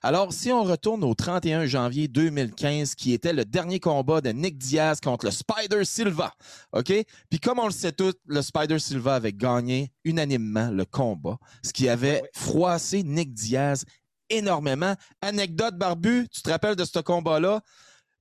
Alors, 0.02 0.32
si 0.32 0.50
on 0.50 0.64
retourne 0.64 1.04
au 1.04 1.14
31 1.14 1.66
janvier 1.66 2.08
2015, 2.08 2.94
qui 2.94 3.12
était 3.12 3.32
le 3.32 3.44
dernier 3.44 3.78
combat 3.78 4.20
de 4.20 4.30
Nick 4.30 4.56
Diaz 4.56 4.98
contre 5.00 5.26
le 5.26 5.30
Spider 5.30 5.84
Silva. 5.84 6.32
OK? 6.72 6.92
Puis, 7.30 7.38
comme 7.38 7.58
on 7.58 7.66
le 7.66 7.72
sait 7.72 7.92
tous, 7.92 8.14
le 8.26 8.42
Spider 8.42 8.78
Silva 8.78 9.16
avait 9.16 9.32
gagné 9.32 9.92
unanimement 10.04 10.70
le 10.70 10.84
combat, 10.84 11.38
ce 11.62 11.72
qui 11.72 11.88
avait 11.88 12.22
froissé 12.34 13.02
Nick 13.02 13.32
Diaz 13.34 13.84
énormément. 14.30 14.94
Anecdote 15.20 15.76
barbu, 15.76 16.26
tu 16.32 16.42
te 16.42 16.50
rappelles 16.50 16.76
de 16.76 16.84
ce 16.84 16.98
combat-là? 16.98 17.60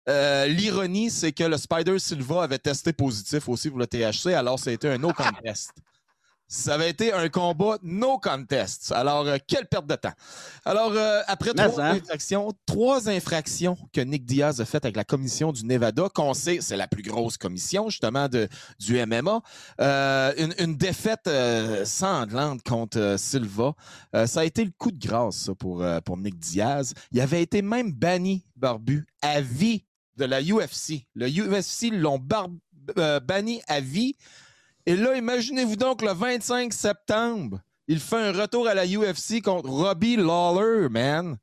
Euh, 0.10 0.48
L'ironie, 0.48 1.10
c'est 1.10 1.32
que 1.32 1.44
le 1.44 1.58
Spider 1.58 1.98
Silva 2.00 2.44
avait 2.44 2.60
testé 2.60 2.94
positif 2.94 3.50
aussi 3.50 3.70
pour 3.70 3.80
le 3.80 3.88
THC, 3.88 4.28
alors 4.34 4.60
ça 4.60 4.70
a 4.70 4.74
été 4.74 4.88
un 4.88 4.98
no 4.98 5.12
contest. 5.12 5.72
Ça 6.50 6.76
avait 6.76 6.90
été 6.90 7.12
un 7.12 7.28
combat 7.28 7.78
no 7.84 8.20
contest. 8.20 8.94
Alors, 8.94 9.28
euh, 9.28 9.38
quelle 9.46 9.66
perte 9.66 9.86
de 9.86 9.96
temps. 9.96 10.14
Alors, 10.64 10.94
euh, 10.94 11.22
après 11.28 11.52
Mais 11.58 11.68
trois 11.68 11.82
hein. 11.84 11.96
infractions, 11.96 12.54
trois 12.66 13.10
infractions 13.10 13.78
que 13.92 14.00
Nick 14.00 14.24
Diaz 14.26 14.62
a 14.62 14.66
faites 14.66 14.86
avec 14.86 14.96
la 14.96 15.04
commission 15.04 15.52
du 15.52 15.66
Nevada, 15.66 16.08
qu'on 16.08 16.34
sait, 16.34 16.60
c'est 16.62 16.78
la 16.78 16.88
plus 16.88 17.04
grosse 17.04 17.36
commission, 17.38 17.90
justement, 17.90 18.30
de, 18.30 18.48
du 18.80 19.06
MMA. 19.06 19.42
Euh, 19.82 20.34
une, 20.38 20.54
une 20.60 20.78
défaite 20.78 21.30
sanglante 21.86 22.64
contre 22.64 23.16
Silva. 23.18 23.74
Ça 24.26 24.40
a 24.40 24.44
été 24.46 24.64
le 24.64 24.72
coup 24.78 24.92
de 24.92 25.06
grâce, 25.06 25.36
ça, 25.36 25.56
pour, 25.56 25.86
pour 26.06 26.18
Nick 26.18 26.40
Diaz. 26.40 26.94
Il 27.12 27.20
avait 27.20 27.42
été 27.42 27.62
même 27.62 27.92
banni, 27.92 28.46
Barbu, 28.56 29.06
à 29.22 29.42
vie 29.42 29.84
de 30.16 30.24
la 30.26 30.42
UFC. 30.42 31.06
Le 31.14 31.28
UFC 31.28 31.92
l'ont 31.92 32.20
bar- 32.20 32.48
banni 33.24 33.62
à 33.68 33.82
vie. 33.82 34.16
Et 34.88 34.96
là, 34.96 35.18
imaginez-vous 35.18 35.76
donc 35.76 36.02
le 36.02 36.14
25 36.14 36.72
septembre, 36.72 37.60
il 37.90 38.00
fait 38.00 38.16
un 38.16 38.32
retour 38.32 38.70
à 38.70 38.74
la 38.74 38.86
UFC 38.86 39.42
contre 39.44 39.68
Robbie 39.68 40.16
Lawler, 40.16 40.88
man. 40.88 41.38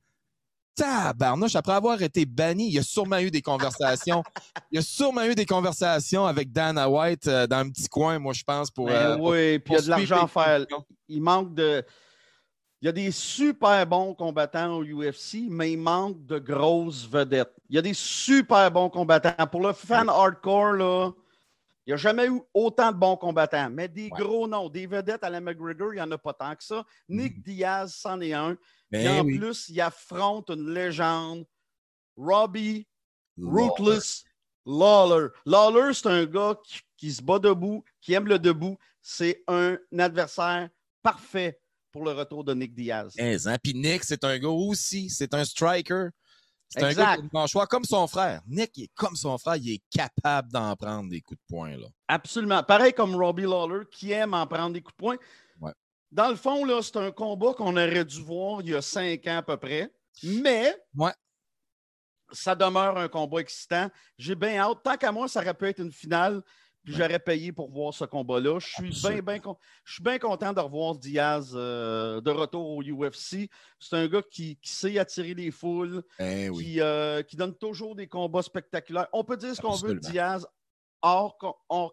Tabarnouche, 0.74 1.54
après 1.54 1.74
avoir 1.74 2.00
été 2.00 2.24
banni, 2.24 2.68
il 2.68 2.72
y 2.72 2.78
a 2.78 2.82
sûrement 2.82 3.18
eu 3.18 3.30
des 3.30 3.42
conversations. 3.42 4.22
il 4.72 4.76
y 4.76 4.78
a 4.78 4.82
sûrement 4.82 5.24
eu 5.24 5.34
des 5.34 5.44
conversations 5.44 6.24
avec 6.24 6.52
Dana 6.52 6.88
White 6.88 7.26
euh, 7.26 7.46
dans 7.46 7.58
un 7.58 7.68
petit 7.68 7.86
coin, 7.86 8.18
moi, 8.18 8.32
je 8.32 8.42
pense, 8.44 8.70
pour. 8.70 8.86
Ben 8.86 8.94
euh, 8.94 9.18
oui, 9.20 9.58
puis 9.58 9.74
il 9.74 9.76
y 9.76 9.78
a 9.78 9.82
de 9.82 9.90
l'argent 9.90 10.24
à 10.24 10.26
faire. 10.26 10.64
Il 11.08 11.20
manque 11.20 11.54
de. 11.54 11.84
Il 12.80 12.86
y 12.86 12.88
a 12.88 12.92
des 12.92 13.10
super 13.10 13.86
bons 13.86 14.14
combattants 14.14 14.78
au 14.78 14.84
UFC, 14.84 15.44
mais 15.50 15.72
il 15.72 15.78
manque 15.78 16.24
de 16.24 16.38
grosses 16.38 17.06
vedettes. 17.06 17.52
Il 17.68 17.76
y 17.76 17.78
a 17.78 17.82
des 17.82 17.94
super 17.94 18.70
bons 18.70 18.88
combattants. 18.88 19.46
Pour 19.52 19.60
le 19.60 19.74
fan 19.74 20.08
hardcore, 20.08 20.72
là, 20.72 21.10
il 21.86 21.90
n'y 21.90 21.94
a 21.94 21.96
jamais 21.96 22.26
eu 22.26 22.40
autant 22.54 22.90
de 22.92 22.96
bons 22.96 23.16
combattants. 23.16 23.68
Mais 23.70 23.88
des 23.88 24.04
Ouais. 24.10 24.18
gros 24.22 24.48
noms, 24.48 24.68
des 24.68 24.86
vedettes 24.86 25.22
à 25.24 25.30
la 25.30 25.40
McGregor, 25.40 25.92
il 25.92 25.96
n'y 25.96 26.02
en 26.02 26.10
a 26.10 26.18
pas 26.18 26.32
tant 26.32 26.54
que 26.56 26.64
ça. 26.64 26.84
Nick 27.08 27.42
Diaz, 27.42 27.94
c'en 27.94 28.20
est 28.20 28.32
un. 28.32 28.56
Ben 28.90 29.00
Et 29.04 29.08
en 29.20 29.24
oui. 29.24 29.38
plus, 29.38 29.68
il 29.68 29.80
affronte 29.80 30.48
une 30.50 30.72
légende, 30.72 31.44
Robbie 32.16 32.86
Lawler. 33.36 33.62
Ruthless 33.68 34.24
Lawler. 34.66 35.28
Lawler, 35.44 35.92
c'est 35.94 36.06
un 36.08 36.24
gars 36.24 36.56
qui, 36.64 36.80
qui 36.96 37.12
se 37.12 37.22
bat 37.22 37.38
debout, 37.38 37.84
qui 38.00 38.12
aime 38.14 38.26
le 38.28 38.38
debout. 38.38 38.78
C'est 39.02 39.42
un 39.48 39.76
adversaire 39.98 40.68
parfait 41.02 41.60
pour 41.92 42.04
le 42.04 42.12
retour 42.12 42.44
de 42.44 42.54
Nick 42.54 42.74
Diaz. 42.74 43.12
Mais, 43.18 43.46
hein, 43.46 43.56
Puis 43.62 43.74
Nick, 43.74 44.04
c'est 44.04 44.24
un 44.24 44.38
gars 44.38 44.48
aussi. 44.48 45.10
C'est 45.10 45.34
un 45.34 45.44
striker. 45.44 46.08
C'est 46.68 46.83
un 46.83 46.92
gars 46.92 47.14
qui 47.14 47.21
a 47.21 47.23
une 47.23 47.30
mâchoire 47.33 47.68
comme 47.68 47.85
son 47.85 48.06
frère. 48.06 48.42
Nick, 48.49 48.73
il 48.76 48.85
est 48.85 48.94
comme 48.94 49.14
son 49.16 49.38
frère. 49.38 49.56
Il 49.56 49.75
est 49.75 49.83
capable 49.90 50.50
d'en 50.50 50.75
prendre 50.75 51.09
des 51.09 51.21
coups 51.21 51.38
de 51.40 51.44
poing. 51.49 51.76
Là. 51.76 51.87
Absolument. 52.09 52.62
Pareil 52.62 52.92
comme 52.92 53.14
Robbie 53.14 53.42
Lawler, 53.42 53.85
qui 53.90 54.11
aime 54.12 54.35
en 54.35 54.47
prendre 54.47 54.73
des 54.73 54.83
coups 54.83 54.94
de 54.94 54.99
poing. 54.99 55.16
Ouais. 55.61 55.73
Dans 56.11 56.28
le 56.28 56.37
fond, 56.37 56.64
là, 56.64 56.80
c'est 56.83 56.97
un 56.97 57.11
combat 57.12 57.54
qu'on 57.54 57.73
aurait 57.76 58.04
dû 58.04 58.21
voir 58.23 58.61
il 58.62 58.71
y 58.71 58.75
a 58.75 58.83
cinq 58.83 59.26
ans 59.26 59.37
à 59.38 59.42
peu 59.42 59.56
près. 59.56 59.92
Mais 60.25 60.76
Ouais. 60.97 61.12
ça 62.33 62.54
demeure 62.54 62.97
un 62.99 63.09
combat 63.09 63.40
excitant. 63.40 63.88
J'ai 64.18 64.35
bien 64.35 64.59
hâte. 64.59 64.78
Tant 64.83 64.97
qu'à 64.97 65.12
moi, 65.12 65.28
ça 65.28 65.40
aurait 65.40 65.54
pu 65.54 65.66
être 65.68 65.80
une 65.80 65.92
finale. 65.92 66.42
Puis 66.85 66.94
j'aurais 66.94 67.18
payé 67.18 67.51
pour 67.51 67.70
voir 67.70 67.94
ce 67.94 68.05
combat-là. 68.05 68.59
Je 68.61 68.66
suis 68.92 70.03
bien, 70.03 70.18
content 70.18 70.53
de 70.53 70.61
revoir 70.61 70.94
Diaz 70.97 71.53
euh, 71.55 72.20
de 72.20 72.31
retour 72.31 72.68
au 72.70 72.83
UFC. 72.83 73.49
C'est 73.79 73.97
un 73.97 74.07
gars 74.07 74.23
qui, 74.31 74.57
qui 74.57 74.70
sait 74.70 74.99
attirer 74.99 75.33
les 75.35 75.51
foules, 75.51 76.03
Eh 76.18 76.51
oui. 76.51 76.64
qui, 76.64 76.81
euh, 76.81 77.23
qui 77.23 77.37
donne 77.37 77.55
toujours 77.57 77.94
des 77.97 78.07
combats 78.07 78.42
spectaculaires. 78.42 79.09
On 79.14 79.25
peut 79.25 79.37
dire 79.38 79.55
ce 79.57 79.62
qu'on 79.62 79.75
veut 79.77 79.94
de. 79.94 79.99
Diaz 80.01 80.47
hors, 81.01 81.37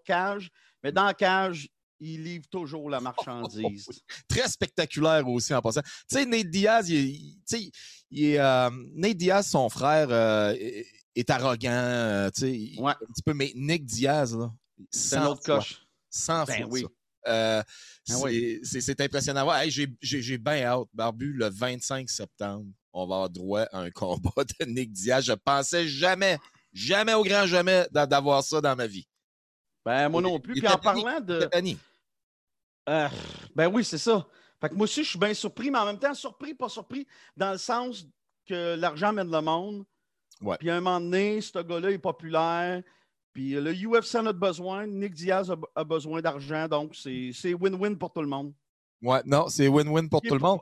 cage, 0.05 0.49
mais 0.83 0.91
dans 0.91 1.05
la 1.05 1.13
cage, 1.13 1.69
il 1.99 2.23
livre 2.23 2.47
toujours 2.49 2.89
la 2.89 2.99
marchandise. 3.01 3.87
Très 4.27 4.47
spectaculaire 4.49 5.27
aussi 5.27 5.53
en 5.53 5.61
passant. 5.61 5.81
Tu 5.81 6.17
sais, 6.17 6.25
Nate 6.25 6.47
Diaz, 6.49 6.89
il, 6.89 7.37
euh, 8.39 8.69
Nate 8.95 9.17
Diaz, 9.17 9.47
son 9.47 9.69
frère, 9.69 10.07
euh, 10.11 10.53
est, 10.59 10.85
est 11.15 11.29
arrogant. 11.29 11.69
euh, 11.71 12.29
tu 12.33 12.41
sais, 12.41 12.51
il- 12.57 12.79
Ouais. 12.81 12.91
un 12.93 13.05
petit 13.13 13.21
peu, 13.23 13.33
mais 13.33 13.51
Nick 13.55 13.85
Diaz, 13.85 14.35
là, 14.35 14.51
C'est 14.89 15.17
un 15.17 15.23
100 15.25 15.31
autre 15.31 15.45
fois, 15.45 15.55
coche. 15.57 15.85
100 16.09 16.45
Ben 16.45 16.57
fois 16.57 16.67
oui. 16.71 16.81
ça. 16.81 16.87
Euh, 17.27 17.63
Ben 18.07 18.15
c'est- 18.15 18.23
oui. 18.23 18.59
c'est 18.63 19.01
impressionnant. 19.01 19.47
Ouais, 19.47 19.67
hey, 19.67 19.87
j'ai 20.01 20.37
bien 20.37 20.63
hâte. 20.63 20.87
Barbu, 20.93 21.33
le 21.33 21.49
25 21.49 22.09
septembre, 22.09 22.65
on 22.93 23.05
va 23.07 23.15
avoir 23.15 23.29
droit 23.29 23.61
à 23.71 23.79
un 23.79 23.91
combat 23.91 24.31
de 24.59 24.65
Nick 24.65 24.91
Diaz. 24.91 25.25
Je 25.25 25.33
pensais 25.33 25.87
jamais, 25.87 26.37
jamais 26.73 27.13
au 27.13 27.23
grand 27.23 27.45
jamais 27.45 27.85
d'a- 27.91 28.05
d'avoir 28.07 28.43
ça 28.43 28.59
dans 28.59 28.75
ma 28.75 28.87
vie. 28.87 29.07
Ben, 29.85 30.09
moi 30.09 30.21
non 30.21 30.39
plus. 30.39 30.55
il 30.55 30.61
Puis 30.61 30.71
en 30.71 30.77
parlant 30.77 31.19
de. 31.19 31.47
Euh, 32.89 33.07
ben 33.55 33.67
oui, 33.67 33.83
c'est 33.83 33.97
ça. 33.97 34.27
Fait 34.59 34.69
que 34.69 34.75
moi 34.75 34.83
aussi, 34.83 35.03
je 35.03 35.09
suis 35.09 35.19
bien 35.19 35.33
surpris, 35.33 35.71
mais 35.71 35.79
en 35.79 35.85
même 35.85 35.99
temps, 35.99 36.13
surpris, 36.13 36.53
pas 36.53 36.69
surpris, 36.69 37.07
dans 37.35 37.51
le 37.51 37.57
sens 37.57 38.05
que 38.47 38.75
l'argent 38.75 39.13
mène 39.13 39.31
le 39.31 39.41
monde. 39.41 39.85
Ouais. 40.41 40.57
Puis 40.59 40.69
à 40.69 40.75
un 40.75 40.81
moment 40.81 40.99
donné, 40.99 41.41
ce 41.41 41.59
gars-là 41.59 41.91
est 41.91 41.97
populaire. 41.99 42.81
Puis 43.33 43.51
le 43.51 43.71
UFC 43.73 44.15
en 44.15 44.25
a 44.25 44.33
besoin. 44.33 44.85
Nick 44.87 45.13
Diaz 45.13 45.49
a, 45.51 45.55
a 45.75 45.83
besoin 45.83 46.21
d'argent. 46.21 46.67
Donc, 46.67 46.95
c'est 46.95 47.53
win-win 47.53 47.95
pour 47.97 48.11
tout 48.11 48.21
le 48.21 48.27
monde. 48.27 48.53
Ouais, 49.01 49.21
non, 49.25 49.47
c'est 49.47 49.67
win-win 49.67 50.09
pour 50.09 50.21
Il 50.23 50.27
tout 50.29 50.35
le 50.35 50.41
pas- 50.41 50.47
monde. 50.47 50.59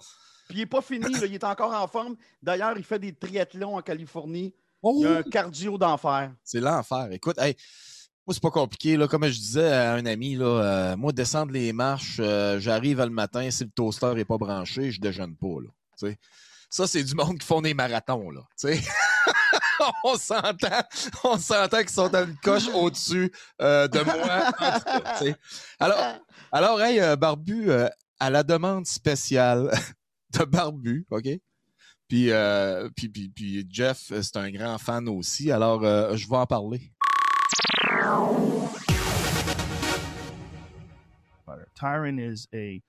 Puis 0.48 0.58
il 0.58 0.62
n'est 0.62 0.66
pas 0.66 0.82
fini. 0.82 1.12
là, 1.12 1.26
il 1.26 1.34
est 1.36 1.44
encore 1.44 1.74
en 1.74 1.88
forme. 1.88 2.16
D'ailleurs, 2.42 2.74
il 2.78 2.84
fait 2.84 3.00
des 3.00 3.14
triathlons 3.14 3.78
en 3.78 3.82
Californie. 3.82 4.54
Oh, 4.82 4.96
Il 5.00 5.08
a 5.08 5.18
un 5.18 5.24
cardio 5.24 5.78
d'enfer. 5.78 6.34
C'est 6.44 6.60
l'enfer. 6.62 7.08
Écoute, 7.12 7.38
hey, 7.38 7.56
moi, 8.26 8.34
c'est 8.34 8.42
pas 8.42 8.50
compliqué. 8.52 8.98
Là. 8.98 9.08
Comme 9.08 9.26
je 9.28 9.38
disais 9.40 9.72
à 9.72 9.94
un 9.94 10.06
ami, 10.06 10.36
là, 10.36 10.46
euh, 10.46 10.98
moi, 10.98 11.12
descendre 11.12 11.52
les 11.52 11.74
marches, 11.74 12.18
euh, 12.20 12.60
j'arrive 12.60 13.00
le 13.00 13.10
matin, 13.10 13.50
si 13.52 13.64
le 13.66 13.70
toaster 13.72 14.14
n'est 14.16 14.26
pas 14.26 14.38
branché, 14.38 14.92
je 14.92 15.02
déjeune 15.02 15.36
pas. 15.36 15.58
Là, 15.62 16.12
ça, 16.70 16.88
c'est 16.88 17.04
du 17.04 17.14
monde 17.16 17.38
qui 17.40 17.46
font 17.46 17.62
des 17.62 17.74
marathons. 17.74 18.30
Là. 18.32 18.42
on 20.04 20.16
s'entend, 20.18 20.84
on 21.24 21.38
s'entend 21.38 21.80
qu'ils 21.80 21.90
sont 21.90 22.14
à 22.14 22.22
une 22.22 22.36
coche 22.38 22.68
au-dessus 22.74 23.32
euh, 23.62 23.88
de 23.88 24.00
moi. 24.00 24.52
cas, 24.52 25.36
alors, 25.80 26.00
alors, 26.52 26.82
hey, 26.82 27.00
euh, 27.00 27.16
Barbu, 27.16 27.70
euh, 27.70 27.88
à 28.20 28.30
la 28.30 28.44
demande 28.44 28.86
spéciale 28.86 29.72
de 30.38 30.44
Barbu, 30.46 31.06
OK? 31.12 31.28
Puis, 32.08 32.32
euh, 32.32 32.90
puis, 32.96 33.10
puis, 33.10 33.30
puis 33.30 33.68
Jeff, 33.70 34.12
c'est 34.22 34.38
un 34.38 34.50
grand 34.50 34.78
fan 34.80 35.08
aussi, 35.08 35.52
alors 35.52 35.84
euh, 35.84 36.16
je 36.16 36.28
vais 36.28 36.38
en 36.38 36.48
parler. 36.48 36.92
Tyron 41.76 42.20
is 42.20 42.48
a 42.54 42.82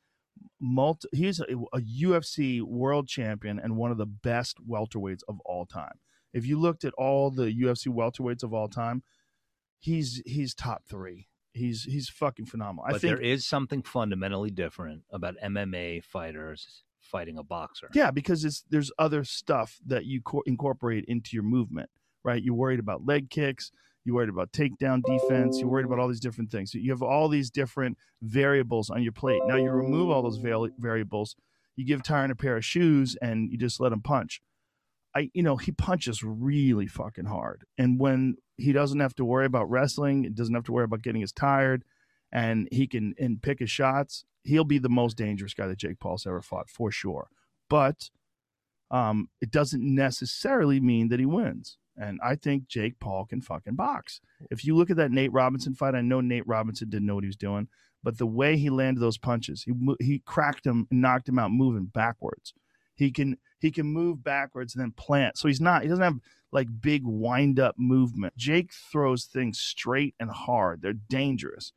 multi. 0.60 1.06
He's 1.12 1.40
a, 1.40 1.44
a 1.72 1.80
UFC 1.80 2.60
world 2.60 3.08
champion 3.08 3.60
and 3.60 3.76
one 3.76 3.92
of 3.92 3.98
the 3.98 4.06
best 4.06 4.56
welterweights 4.66 5.22
of 5.28 5.40
all 5.44 5.64
time. 5.64 5.98
If 6.32 6.46
you 6.46 6.58
looked 6.58 6.84
at 6.84 6.94
all 6.94 7.30
the 7.30 7.52
UFC 7.52 7.88
welterweights 7.88 8.42
of 8.42 8.52
all 8.52 8.68
time, 8.68 9.02
he's 9.78 10.22
he's 10.26 10.54
top 10.54 10.84
three. 10.88 11.28
He's 11.52 11.84
he's 11.84 12.08
fucking 12.08 12.46
phenomenal. 12.46 12.84
I 12.86 12.92
But 12.92 13.00
think 13.00 13.16
there 13.16 13.24
is 13.24 13.46
something 13.46 13.82
fundamentally 13.82 14.50
different 14.50 15.02
about 15.10 15.34
MMA 15.42 16.04
fighters 16.04 16.84
fighting 17.00 17.38
a 17.38 17.42
boxer. 17.42 17.88
Yeah, 17.92 18.10
because 18.10 18.44
it's 18.44 18.64
there's 18.70 18.92
other 18.98 19.24
stuff 19.24 19.78
that 19.86 20.04
you 20.04 20.22
co- 20.22 20.44
incorporate 20.46 21.04
into 21.08 21.30
your 21.32 21.42
movement, 21.42 21.90
right? 22.22 22.42
You're 22.42 22.54
worried 22.54 22.78
about 22.78 23.04
leg 23.04 23.30
kicks, 23.30 23.72
you're 24.04 24.14
worried 24.14 24.28
about 24.28 24.52
takedown 24.52 25.02
defense, 25.02 25.58
you're 25.58 25.68
worried 25.68 25.86
about 25.86 25.98
all 25.98 26.08
these 26.08 26.20
different 26.20 26.52
things. 26.52 26.70
So 26.70 26.78
you 26.78 26.92
have 26.92 27.02
all 27.02 27.28
these 27.28 27.50
different 27.50 27.98
variables 28.22 28.88
on 28.90 29.02
your 29.02 29.12
plate. 29.12 29.40
Now 29.46 29.56
you 29.56 29.70
remove 29.70 30.10
all 30.10 30.22
those 30.22 30.38
val- 30.38 30.68
variables, 30.78 31.34
you 31.74 31.84
give 31.84 32.02
Tyron 32.02 32.30
a 32.30 32.36
pair 32.36 32.56
of 32.56 32.64
shoes, 32.64 33.16
and 33.20 33.50
you 33.50 33.58
just 33.58 33.80
let 33.80 33.92
him 33.92 34.02
punch. 34.02 34.40
I, 35.14 35.30
you 35.34 35.42
know, 35.42 35.56
he 35.56 35.72
punches 35.72 36.22
really 36.22 36.86
fucking 36.86 37.26
hard, 37.26 37.64
and 37.78 37.98
when 37.98 38.36
he 38.56 38.72
doesn't 38.72 39.00
have 39.00 39.14
to 39.16 39.24
worry 39.24 39.46
about 39.46 39.70
wrestling, 39.70 40.30
doesn't 40.34 40.54
have 40.54 40.64
to 40.64 40.72
worry 40.72 40.84
about 40.84 41.02
getting 41.02 41.22
as 41.22 41.32
tired, 41.32 41.84
and 42.30 42.68
he 42.70 42.86
can 42.86 43.14
and 43.18 43.42
pick 43.42 43.58
his 43.58 43.70
shots. 43.70 44.24
He'll 44.44 44.64
be 44.64 44.78
the 44.78 44.88
most 44.88 45.16
dangerous 45.16 45.52
guy 45.52 45.66
that 45.66 45.78
Jake 45.78 46.00
Paul's 46.00 46.26
ever 46.26 46.40
fought 46.40 46.70
for 46.70 46.90
sure 46.90 47.28
but 47.70 48.10
um, 48.90 49.30
it 49.40 49.50
doesn't 49.50 49.82
necessarily 49.82 50.80
mean 50.80 51.08
that 51.08 51.20
he 51.20 51.24
wins. 51.24 51.78
And 51.96 52.18
I 52.22 52.34
think 52.34 52.66
Jake 52.66 52.98
Paul 52.98 53.24
can 53.24 53.40
fucking 53.40 53.76
box. 53.76 54.20
If 54.50 54.64
you 54.64 54.74
look 54.76 54.90
at 54.90 54.96
that 54.96 55.12
Nate 55.12 55.32
Robinson 55.32 55.74
fight, 55.74 55.94
I 55.94 56.00
know 56.00 56.20
Nate 56.20 56.46
Robinson 56.46 56.90
didn't 56.90 57.06
know 57.06 57.14
what 57.14 57.24
he 57.24 57.28
was 57.28 57.36
doing, 57.36 57.68
but 58.02 58.18
the 58.18 58.26
way 58.26 58.56
he 58.56 58.70
landed 58.70 59.00
those 59.00 59.18
punches, 59.18 59.62
he 59.62 59.72
he 60.00 60.22
cracked 60.24 60.66
him 60.66 60.86
and 60.90 61.00
knocked 61.00 61.28
him 61.28 61.38
out 61.38 61.52
moving 61.52 61.84
backwards. 61.84 62.54
He 63.00 63.10
can 63.10 63.38
he 63.60 63.70
can 63.70 63.86
move 63.86 64.22
backwards 64.22 64.74
and 64.74 64.82
then 64.82 64.92
plant. 64.92 65.38
So 65.38 65.48
he's 65.48 65.60
not 65.60 65.82
he 65.82 65.88
doesn't 65.88 66.04
have 66.04 66.18
like 66.52 66.68
big 66.80 67.02
wind 67.04 67.58
up 67.58 67.76
movement. 67.78 68.36
Jake 68.36 68.72
throws 68.72 69.24
things 69.24 69.58
straight 69.58 70.14
and 70.20 70.30
hard. 70.30 70.82
They're 70.82 70.92
dangerous. 70.92 71.72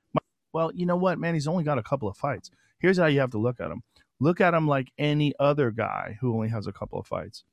Well, 0.51 0.71
you 0.73 0.86
know 0.86 0.97
what, 0.97 1.19
man? 1.19 1.33
He's 1.33 1.47
only 1.47 1.63
got 1.63 1.77
a 1.77 1.83
couple 1.83 2.09
of 2.09 2.17
fights. 2.17 2.51
Here's 2.79 2.97
how 2.97 3.05
you 3.05 3.21
have 3.21 3.31
to 3.31 3.38
look 3.38 3.59
at 3.59 3.71
him. 3.71 3.83
Look 4.19 4.41
at 4.41 4.53
him 4.53 4.67
like 4.67 4.91
any 4.97 5.33
other 5.39 5.71
guy 5.71 6.17
who 6.19 6.33
only 6.33 6.49
has 6.49 6.67
a 6.67 6.73
couple 6.73 6.99
of 6.99 7.07
fights. 7.07 7.43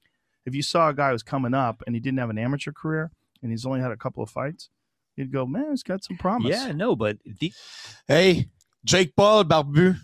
If 0.44 0.54
you 0.54 0.62
saw 0.62 0.88
a 0.88 0.94
guy 0.94 1.12
who's 1.12 1.22
coming 1.22 1.54
up 1.54 1.82
and 1.86 1.94
he 1.94 2.00
didn't 2.00 2.18
have 2.18 2.30
an 2.30 2.38
amateur 2.38 2.72
career 2.72 3.12
and 3.42 3.50
he's 3.50 3.64
only 3.64 3.80
had 3.80 3.92
a 3.92 3.96
couple 3.96 4.22
of 4.22 4.30
fights, 4.30 4.68
you'd 5.16 5.32
go, 5.32 5.46
man, 5.46 5.70
he's 5.70 5.82
got 5.82 6.02
some 6.02 6.16
promise. 6.16 6.50
Yeah, 6.50 6.72
no, 6.72 6.96
but 6.96 7.18
the, 7.24 7.52
Hey, 8.08 8.48
Jake 8.84 9.14
Paul, 9.14 9.44
barbu. 9.44 9.98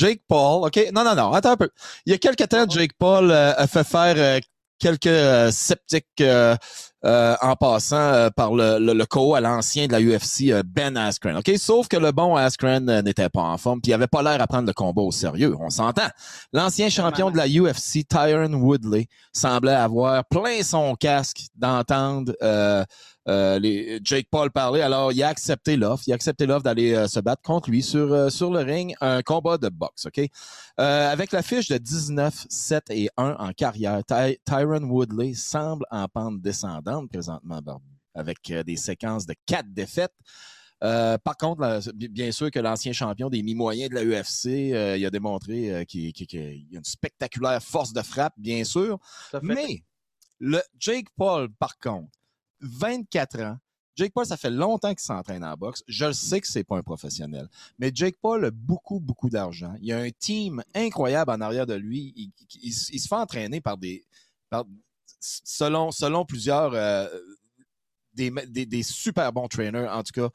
Jake 0.00 0.22
Paul, 0.26 0.64
OK? 0.64 0.88
Non, 0.94 1.04
non, 1.04 1.14
non, 1.14 1.32
attends 1.32 1.52
un 1.52 1.56
peu. 1.56 1.68
Il 2.06 2.12
y 2.12 2.14
a 2.14 2.18
quelques 2.18 2.48
temps, 2.48 2.64
Jake 2.66 2.92
Paul 2.98 3.30
euh, 3.30 3.52
a 3.54 3.66
fait 3.66 3.84
faire 3.84 4.14
euh, 4.16 4.40
quelques 4.78 5.06
euh, 5.06 5.50
sceptiques 5.50 6.06
euh, 6.22 6.56
euh, 7.04 7.36
en 7.42 7.54
passant 7.54 8.28
par 8.34 8.54
le, 8.54 8.78
le, 8.78 8.94
le 8.94 9.06
co 9.06 9.34
à 9.34 9.40
l'ancien 9.40 9.86
de 9.88 9.92
la 9.92 10.00
UFC, 10.00 10.62
Ben 10.64 10.96
Askren. 10.96 11.36
OK? 11.36 11.50
Sauf 11.58 11.86
que 11.88 11.98
le 11.98 12.12
bon 12.12 12.34
Askren 12.34 13.02
n'était 13.02 13.28
pas 13.28 13.42
en 13.42 13.58
forme, 13.58 13.82
puis 13.82 13.90
il 13.90 13.94
avait 13.94 14.06
pas 14.06 14.22
l'air 14.22 14.40
à 14.40 14.46
prendre 14.46 14.66
le 14.66 14.72
combat 14.72 15.02
au 15.02 15.12
sérieux. 15.12 15.54
On 15.60 15.68
s'entend. 15.68 16.08
L'ancien 16.54 16.88
champion 16.88 17.30
de 17.30 17.36
la 17.36 17.46
UFC, 17.46 18.06
Tyron 18.08 18.54
Woodley, 18.54 19.06
semblait 19.34 19.74
avoir 19.74 20.24
plein 20.24 20.62
son 20.62 20.94
casque 20.94 21.42
d'entendre 21.54 22.32
les, 23.26 24.00
Jake 24.02 24.26
Paul 24.30 24.50
parler. 24.50 24.80
Alors, 24.80 25.12
il 25.12 25.22
a 25.22 25.28
accepté 25.28 25.76
l'offre. 25.76 26.04
Il 26.06 26.12
a 26.12 26.14
accepté 26.14 26.46
l'offre 26.46 26.62
d'aller 26.64 26.94
euh, 26.94 27.06
se 27.06 27.20
battre 27.20 27.42
contre 27.42 27.70
lui 27.70 27.82
sur, 27.82 28.12
euh, 28.12 28.30
sur 28.30 28.50
le 28.50 28.60
ring, 28.60 28.94
un 29.00 29.22
combat 29.22 29.58
de 29.58 29.68
boxe, 29.68 30.06
OK? 30.06 30.18
Euh, 30.18 31.10
avec 31.10 31.32
la 31.32 31.42
fiche 31.42 31.68
de 31.68 31.76
19, 31.78 32.46
7 32.48 32.84
et 32.90 33.10
1 33.16 33.36
en 33.38 33.52
carrière, 33.52 34.02
Ty- 34.04 34.38
Tyron 34.44 34.84
Woodley 34.84 35.34
semble 35.34 35.84
en 35.90 36.08
pente 36.08 36.40
descendante 36.40 37.10
présentement, 37.10 37.60
Barbu, 37.60 37.84
avec 38.14 38.38
euh, 38.50 38.62
des 38.62 38.76
séquences 38.76 39.26
de 39.26 39.34
quatre 39.46 39.72
défaites. 39.72 40.14
Euh, 40.82 41.18
par 41.18 41.36
contre, 41.36 41.60
là, 41.60 41.80
bi- 41.94 42.08
bien 42.08 42.32
sûr 42.32 42.50
que 42.50 42.58
l'ancien 42.58 42.94
champion 42.94 43.28
des 43.28 43.42
mi-moyens 43.42 43.90
de 43.90 43.94
la 43.96 44.02
UFC, 44.02 44.72
euh, 44.72 44.96
il 44.96 45.04
a 45.04 45.10
démontré 45.10 45.70
euh, 45.70 45.84
qu'il 45.84 46.08
y 46.08 46.38
a 46.38 46.78
une 46.78 46.84
spectaculaire 46.84 47.62
force 47.62 47.92
de 47.92 48.00
frappe, 48.00 48.32
bien 48.38 48.64
sûr. 48.64 48.98
Mais 49.42 49.82
le 50.38 50.62
Jake 50.78 51.08
Paul, 51.18 51.50
par 51.58 51.76
contre, 51.78 52.08
24 52.60 53.40
ans. 53.40 53.58
Jake 53.96 54.12
Paul, 54.14 54.24
ça 54.24 54.36
fait 54.36 54.50
longtemps 54.50 54.90
qu'il 54.90 55.00
s'entraîne 55.00 55.44
en 55.44 55.54
boxe. 55.54 55.82
Je 55.86 56.06
le 56.06 56.12
sais 56.12 56.40
que 56.40 56.46
c'est 56.46 56.64
pas 56.64 56.78
un 56.78 56.82
professionnel. 56.82 57.48
Mais 57.78 57.90
Jake 57.94 58.16
Paul 58.22 58.44
a 58.46 58.50
beaucoup, 58.50 59.00
beaucoup 59.00 59.28
d'argent. 59.28 59.74
Il 59.80 59.88
y 59.88 59.92
a 59.92 59.98
un 59.98 60.10
team 60.10 60.62
incroyable 60.74 61.30
en 61.30 61.40
arrière 61.40 61.66
de 61.66 61.74
lui. 61.74 62.32
Il, 62.62 62.72
se 62.72 63.08
fait 63.08 63.14
entraîner 63.14 63.60
par 63.60 63.76
des. 63.76 64.04
selon, 65.20 65.90
selon 65.90 66.24
plusieurs. 66.24 66.72
euh, 66.72 67.08
des, 68.14 68.30
des, 68.66 68.82
super 68.82 69.32
bons 69.32 69.48
trainers, 69.48 69.88
en 69.88 70.02
tout 70.02 70.12
cas. 70.12 70.30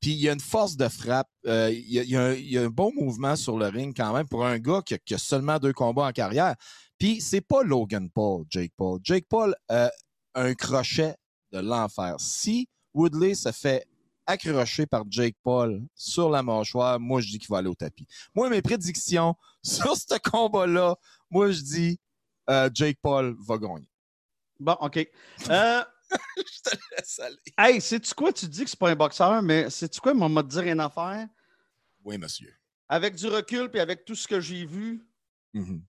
Puis 0.00 0.12
il 0.12 0.18
y 0.18 0.28
a 0.28 0.32
une 0.32 0.40
force 0.40 0.76
de 0.76 0.88
frappe. 0.88 1.28
euh, 1.46 1.70
il, 1.72 1.90
y 1.90 2.16
a, 2.16 2.62
un, 2.62 2.68
bon 2.68 2.92
mouvement 2.94 3.34
sur 3.34 3.58
le 3.58 3.66
ring 3.66 3.94
quand 3.96 4.12
même 4.12 4.28
pour 4.28 4.46
un 4.46 4.58
gars 4.58 4.82
qui 4.82 5.14
a, 5.14 5.18
seulement 5.18 5.58
deux 5.58 5.72
combats 5.72 6.06
en 6.06 6.12
carrière. 6.12 6.54
Puis 6.98 7.20
c'est 7.20 7.40
pas 7.40 7.62
Logan 7.62 8.08
Paul, 8.10 8.44
Jake 8.48 8.72
Paul. 8.76 9.00
Jake 9.02 9.26
Paul 9.28 9.54
a 9.68 9.90
un 10.34 10.54
crochet 10.54 11.16
de 11.52 11.58
l'enfer. 11.60 12.16
Si 12.18 12.68
Woodley 12.94 13.34
se 13.34 13.52
fait 13.52 13.86
accrocher 14.26 14.86
par 14.86 15.04
Jake 15.08 15.36
Paul 15.42 15.82
sur 15.94 16.28
la 16.28 16.42
mâchoire, 16.42 17.00
moi 17.00 17.20
je 17.20 17.28
dis 17.30 17.38
qu'il 17.38 17.48
va 17.48 17.58
aller 17.58 17.68
au 17.68 17.74
tapis. 17.74 18.06
Moi, 18.34 18.50
mes 18.50 18.60
prédictions 18.62 19.34
sur 19.62 19.96
ce 19.96 20.18
combat-là, 20.30 20.96
moi 21.30 21.50
je 21.50 21.60
dis 21.60 22.00
euh, 22.50 22.68
Jake 22.72 22.98
Paul 23.02 23.36
va 23.40 23.56
gagner. 23.58 23.88
Bon, 24.60 24.76
OK. 24.80 24.96
Euh, 24.96 25.84
je 26.36 26.70
te 26.70 26.76
laisse 26.96 27.18
aller. 27.20 27.36
hey, 27.58 27.80
sais-tu 27.80 28.12
quoi? 28.14 28.32
Tu 28.32 28.46
dis 28.48 28.64
que 28.64 28.70
c'est 28.70 28.78
pas 28.78 28.90
un 28.90 28.96
boxeur, 28.96 29.40
mais 29.42 29.70
sais-tu 29.70 30.00
quoi? 30.00 30.14
Moi, 30.14 30.28
m'a 30.28 30.42
te 30.42 30.48
dire 30.48 30.62
une 30.62 30.80
affaire. 30.80 31.28
Oui, 32.04 32.16
monsieur. 32.18 32.54
Avec 32.88 33.14
du 33.14 33.26
recul 33.28 33.70
puis 33.70 33.80
avec 33.80 34.04
tout 34.04 34.14
ce 34.14 34.26
que 34.26 34.40
j'ai 34.40 34.64
vu, 34.64 35.06
Mhm. 35.54 35.82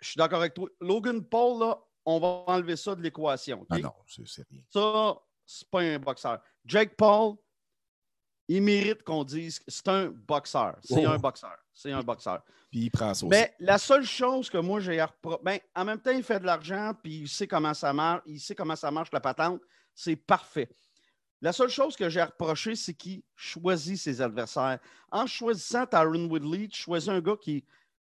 je 0.00 0.08
suis 0.08 0.18
d'accord 0.18 0.40
avec 0.40 0.54
toi. 0.54 0.68
Logan 0.80 1.24
Paul, 1.24 1.60
là, 1.60 1.78
on 2.04 2.18
va 2.20 2.44
enlever 2.52 2.76
ça 2.76 2.94
de 2.94 3.02
l'équation. 3.02 3.66
Ah 3.70 3.78
non, 3.78 3.92
c'est 4.06 4.46
rien. 4.50 4.60
Ça, 4.68 5.16
c'est 5.46 5.68
pas 5.68 5.80
un 5.80 5.98
boxeur. 5.98 6.40
Jake 6.64 6.94
Paul, 6.96 7.36
il 8.48 8.62
mérite 8.62 9.02
qu'on 9.02 9.24
dise 9.24 9.58
que 9.58 9.64
c'est 9.68 9.88
un 9.88 10.08
boxeur. 10.08 10.76
C'est 10.82 11.06
Oh. 11.06 11.10
un 11.10 11.18
boxeur. 11.18 11.56
C'est 11.72 11.92
un 11.92 12.02
boxeur. 12.02 12.42
Puis 12.70 12.80
il 12.80 12.90
prend 12.90 13.14
ça 13.14 13.26
aussi. 13.26 13.30
Mais 13.30 13.54
la 13.58 13.78
seule 13.78 14.04
chose 14.04 14.50
que 14.50 14.58
moi 14.58 14.80
j'ai 14.80 15.00
à 15.00 15.10
ben, 15.42 15.58
en 15.74 15.84
même 15.84 16.00
temps, 16.00 16.10
il 16.10 16.22
fait 16.22 16.40
de 16.40 16.46
l'argent, 16.46 16.92
puis 17.02 17.20
il 17.20 17.28
sait 17.28 17.46
comment 17.46 17.74
ça 17.74 17.92
marche, 17.92 18.22
il 18.26 18.40
sait 18.40 18.54
comment 18.54 18.76
ça 18.76 18.90
marche 18.90 19.10
la 19.12 19.20
patente. 19.20 19.60
C'est 19.94 20.16
parfait. 20.16 20.68
La 21.40 21.52
seule 21.52 21.68
chose 21.68 21.94
que 21.96 22.08
j'ai 22.08 22.20
à 22.20 22.26
reprocher, 22.26 22.74
c'est 22.74 22.94
qu'il 22.94 23.22
choisit 23.34 23.98
ses 23.98 24.20
adversaires. 24.20 24.78
En 25.10 25.26
choisissant 25.26 25.86
Tyron 25.86 26.26
Woodley, 26.26 26.68
tu 26.68 26.80
choisis 26.80 27.08
un 27.08 27.20
gars 27.20 27.36
qui, 27.40 27.64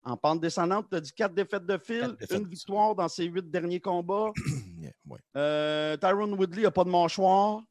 en 0.03 0.17
pente 0.17 0.41
descendante, 0.41 0.87
tu 0.89 0.95
as 0.97 1.01
dit 1.01 1.13
quatre 1.13 1.33
défaites 1.33 1.65
de 1.65 1.77
fil, 1.77 2.15
défaites 2.19 2.31
une 2.37 2.43
de 2.43 2.49
victoire 2.49 2.93
dans 2.95 3.07
ses 3.07 3.25
huit 3.25 3.49
derniers 3.49 3.79
combats. 3.79 4.31
Yeah, 4.83 4.91
ouais. 5.07 5.19
Euh, 5.37 5.95
Tyron 5.95 6.33
Woodley 6.33 6.63
n'a 6.63 6.71
pas 6.71 6.83
de 6.83 6.89
mâchoire. 6.89 7.61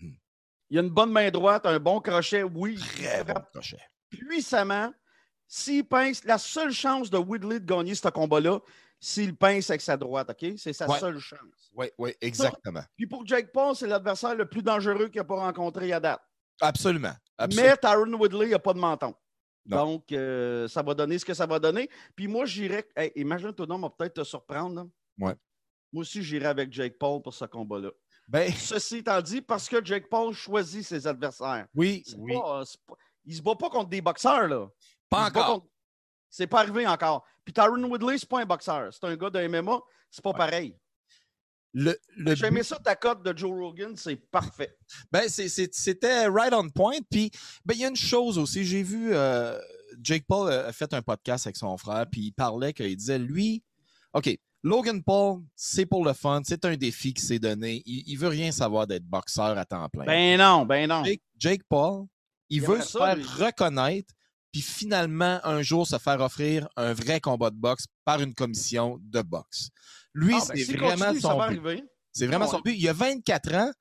Mhm. 0.00 0.14
Il 0.70 0.78
a 0.78 0.80
une 0.82 0.88
bonne 0.88 1.12
main 1.12 1.30
droite, 1.30 1.66
un 1.66 1.78
bon 1.78 2.00
crochet, 2.00 2.42
oui. 2.44 2.76
Très 2.76 3.22
bon 3.24 3.34
crochet. 3.52 3.76
puissamment. 4.08 4.90
S'il 5.46 5.84
pince, 5.84 6.24
la 6.24 6.38
seule 6.38 6.72
chance 6.72 7.10
de 7.10 7.18
Woodley 7.18 7.60
de 7.60 7.66
gagner 7.66 7.94
ce 7.94 8.08
combat-là, 8.08 8.58
s'il 8.98 9.36
pince 9.36 9.68
avec 9.68 9.82
sa 9.82 9.98
droite, 9.98 10.30
OK? 10.30 10.52
C'est 10.56 10.72
sa 10.72 10.88
Ouais. 10.88 10.98
seule 10.98 11.18
chance. 11.18 11.70
Oui, 11.74 11.88
oui, 11.98 12.14
exactement. 12.22 12.82
Puis 12.96 13.06
pour 13.06 13.26
Jake 13.26 13.52
Paul, 13.52 13.76
c'est 13.76 13.86
l'adversaire 13.86 14.34
le 14.34 14.46
plus 14.48 14.62
dangereux 14.62 15.08
qu'il 15.08 15.20
n'a 15.20 15.24
pas 15.24 15.36
rencontré 15.36 15.92
à 15.92 16.00
date. 16.00 16.22
Absolument. 16.62 17.12
Absolument. 17.36 17.68
Mais 17.70 17.76
Tyron 17.76 18.12
Woodley 18.14 18.48
n'a 18.48 18.58
pas 18.58 18.72
de 18.72 18.78
menton. 18.78 19.14
Non. 19.66 19.84
Donc, 19.86 20.12
euh, 20.12 20.66
ça 20.68 20.82
va 20.82 20.94
donner 20.94 21.18
ce 21.18 21.24
que 21.24 21.34
ça 21.34 21.46
va 21.46 21.58
donner. 21.58 21.88
Puis 22.16 22.26
moi, 22.26 22.44
j'irais. 22.46 22.86
Hey, 22.96 23.12
imagine 23.16 23.52
ton 23.52 23.66
nom 23.66 23.78
va 23.78 23.90
peut-être 23.90 24.14
te 24.14 24.24
surprendre. 24.24 24.88
Ouais. 25.18 25.34
Moi 25.92 26.00
aussi, 26.00 26.22
j'irais 26.22 26.46
avec 26.46 26.72
Jake 26.72 26.98
Paul 26.98 27.22
pour 27.22 27.32
ce 27.34 27.44
combat-là. 27.44 27.90
Ben, 28.26 28.50
Ceci 28.56 28.98
étant 28.98 29.20
dit, 29.20 29.40
parce 29.42 29.68
que 29.68 29.84
Jake 29.84 30.08
Paul 30.08 30.32
choisit 30.34 30.82
ses 30.84 31.06
adversaires. 31.06 31.66
oui, 31.74 32.02
oui. 32.18 32.32
pas- 32.34 32.62
c'est 32.64 32.80
pas- 32.86 32.94
il 33.24 33.36
se 33.36 33.42
bat 33.42 33.54
pas 33.54 33.70
contre 33.70 33.88
des 33.90 34.00
boxeurs, 34.00 34.48
là. 34.48 34.68
Pas 35.08 35.24
Il 35.24 35.36
encore. 35.38 35.46
contre- 35.54 35.66
C'est 36.28 36.46
pas 36.46 36.60
arrivé 36.60 36.86
encore. 36.86 37.24
Puis 37.44 37.52
Tyron 37.52 37.82
Woodley, 37.84 38.16
c'est 38.18 38.28
pas 38.28 38.40
un 38.40 38.46
boxeur. 38.46 38.92
C'est 38.92 39.04
un 39.04 39.14
gars 39.16 39.28
de 39.30 39.38
MMA. 39.46 39.78
C'est 40.10 40.24
pas 40.24 40.32
pareil. 40.32 40.76
Le, 41.74 41.96
le 42.16 42.34
J'ai 42.34 42.46
aimé 42.46 42.60
but- 42.60 42.66
ça, 42.66 42.78
ta 42.78 42.94
cote 42.96 43.22
de 43.24 43.36
Joe 43.36 43.50
Rogan. 43.50 43.94
C'est 43.96 44.16
parfait. 44.16 44.76
Ben, 45.10 45.22
c'était 45.28 46.26
right 46.26 46.52
on 46.52 46.68
point. 46.68 46.98
Puis, 47.10 47.30
ben, 47.64 47.74
il 47.74 47.80
y 47.80 47.84
a 47.84 47.88
une 47.88 47.96
chose 47.96 48.36
aussi. 48.38 48.64
J'ai 48.64 48.82
vu 48.82 49.10
euh, 49.14 49.58
Jake 50.02 50.24
Paul 50.28 50.52
a 50.52 50.72
fait 50.72 50.92
un 50.94 51.02
podcast 51.02 51.46
avec 51.46 51.56
son 51.56 51.76
frère, 51.78 52.06
puis 52.10 52.22
il 52.26 52.32
parlait 52.32 52.72
qu'il 52.72 52.94
disait, 52.96 53.18
lui, 53.18 53.62
OK, 54.12 54.38
Logan 54.62 55.02
Paul, 55.02 55.40
c'est 55.56 55.86
pour 55.86 56.04
le 56.04 56.12
fun, 56.12 56.42
c'est 56.44 56.64
un 56.64 56.76
défi 56.76 57.14
qui 57.14 57.22
s'est 57.22 57.38
donné. 57.38 57.82
Il, 57.86 58.04
il 58.06 58.16
veut 58.16 58.28
rien 58.28 58.52
savoir 58.52 58.86
d'être 58.86 59.04
boxeur 59.04 59.56
à 59.58 59.64
temps 59.64 59.88
plein. 59.88 60.04
Ben 60.04 60.38
non, 60.38 60.64
ben 60.66 60.86
non. 60.88 61.02
Jake, 61.04 61.22
Jake 61.38 61.62
Paul, 61.68 62.04
il, 62.48 62.58
Il 62.58 62.62
veut 62.66 62.80
se 62.80 62.90
ça, 62.92 63.06
faire 63.06 63.16
lui. 63.16 63.24
reconnaître, 63.24 64.12
puis 64.52 64.60
finalement, 64.62 65.40
un 65.44 65.62
jour, 65.62 65.86
se 65.86 65.98
faire 65.98 66.20
offrir 66.20 66.68
un 66.76 66.92
vrai 66.92 67.20
combat 67.20 67.50
de 67.50 67.56
boxe 67.56 67.86
par 68.04 68.20
une 68.20 68.34
commission 68.34 68.98
de 69.02 69.22
boxe. 69.22 69.70
Lui, 70.14 70.34
Ah, 70.36 70.44
ben, 70.48 70.56
c'est 70.64 70.76
vraiment 70.76 71.06
continue, 71.06 71.20
ça 71.20 71.28
son 71.30 71.48
but. 71.48 71.84
C'est 72.12 72.26
vraiment 72.26 72.44
Ah 72.46 72.50
son 72.50 72.60
but. 72.60 72.74
Il 72.76 72.88
a 72.88 72.92
24 72.92 73.54
ans. 73.54 73.72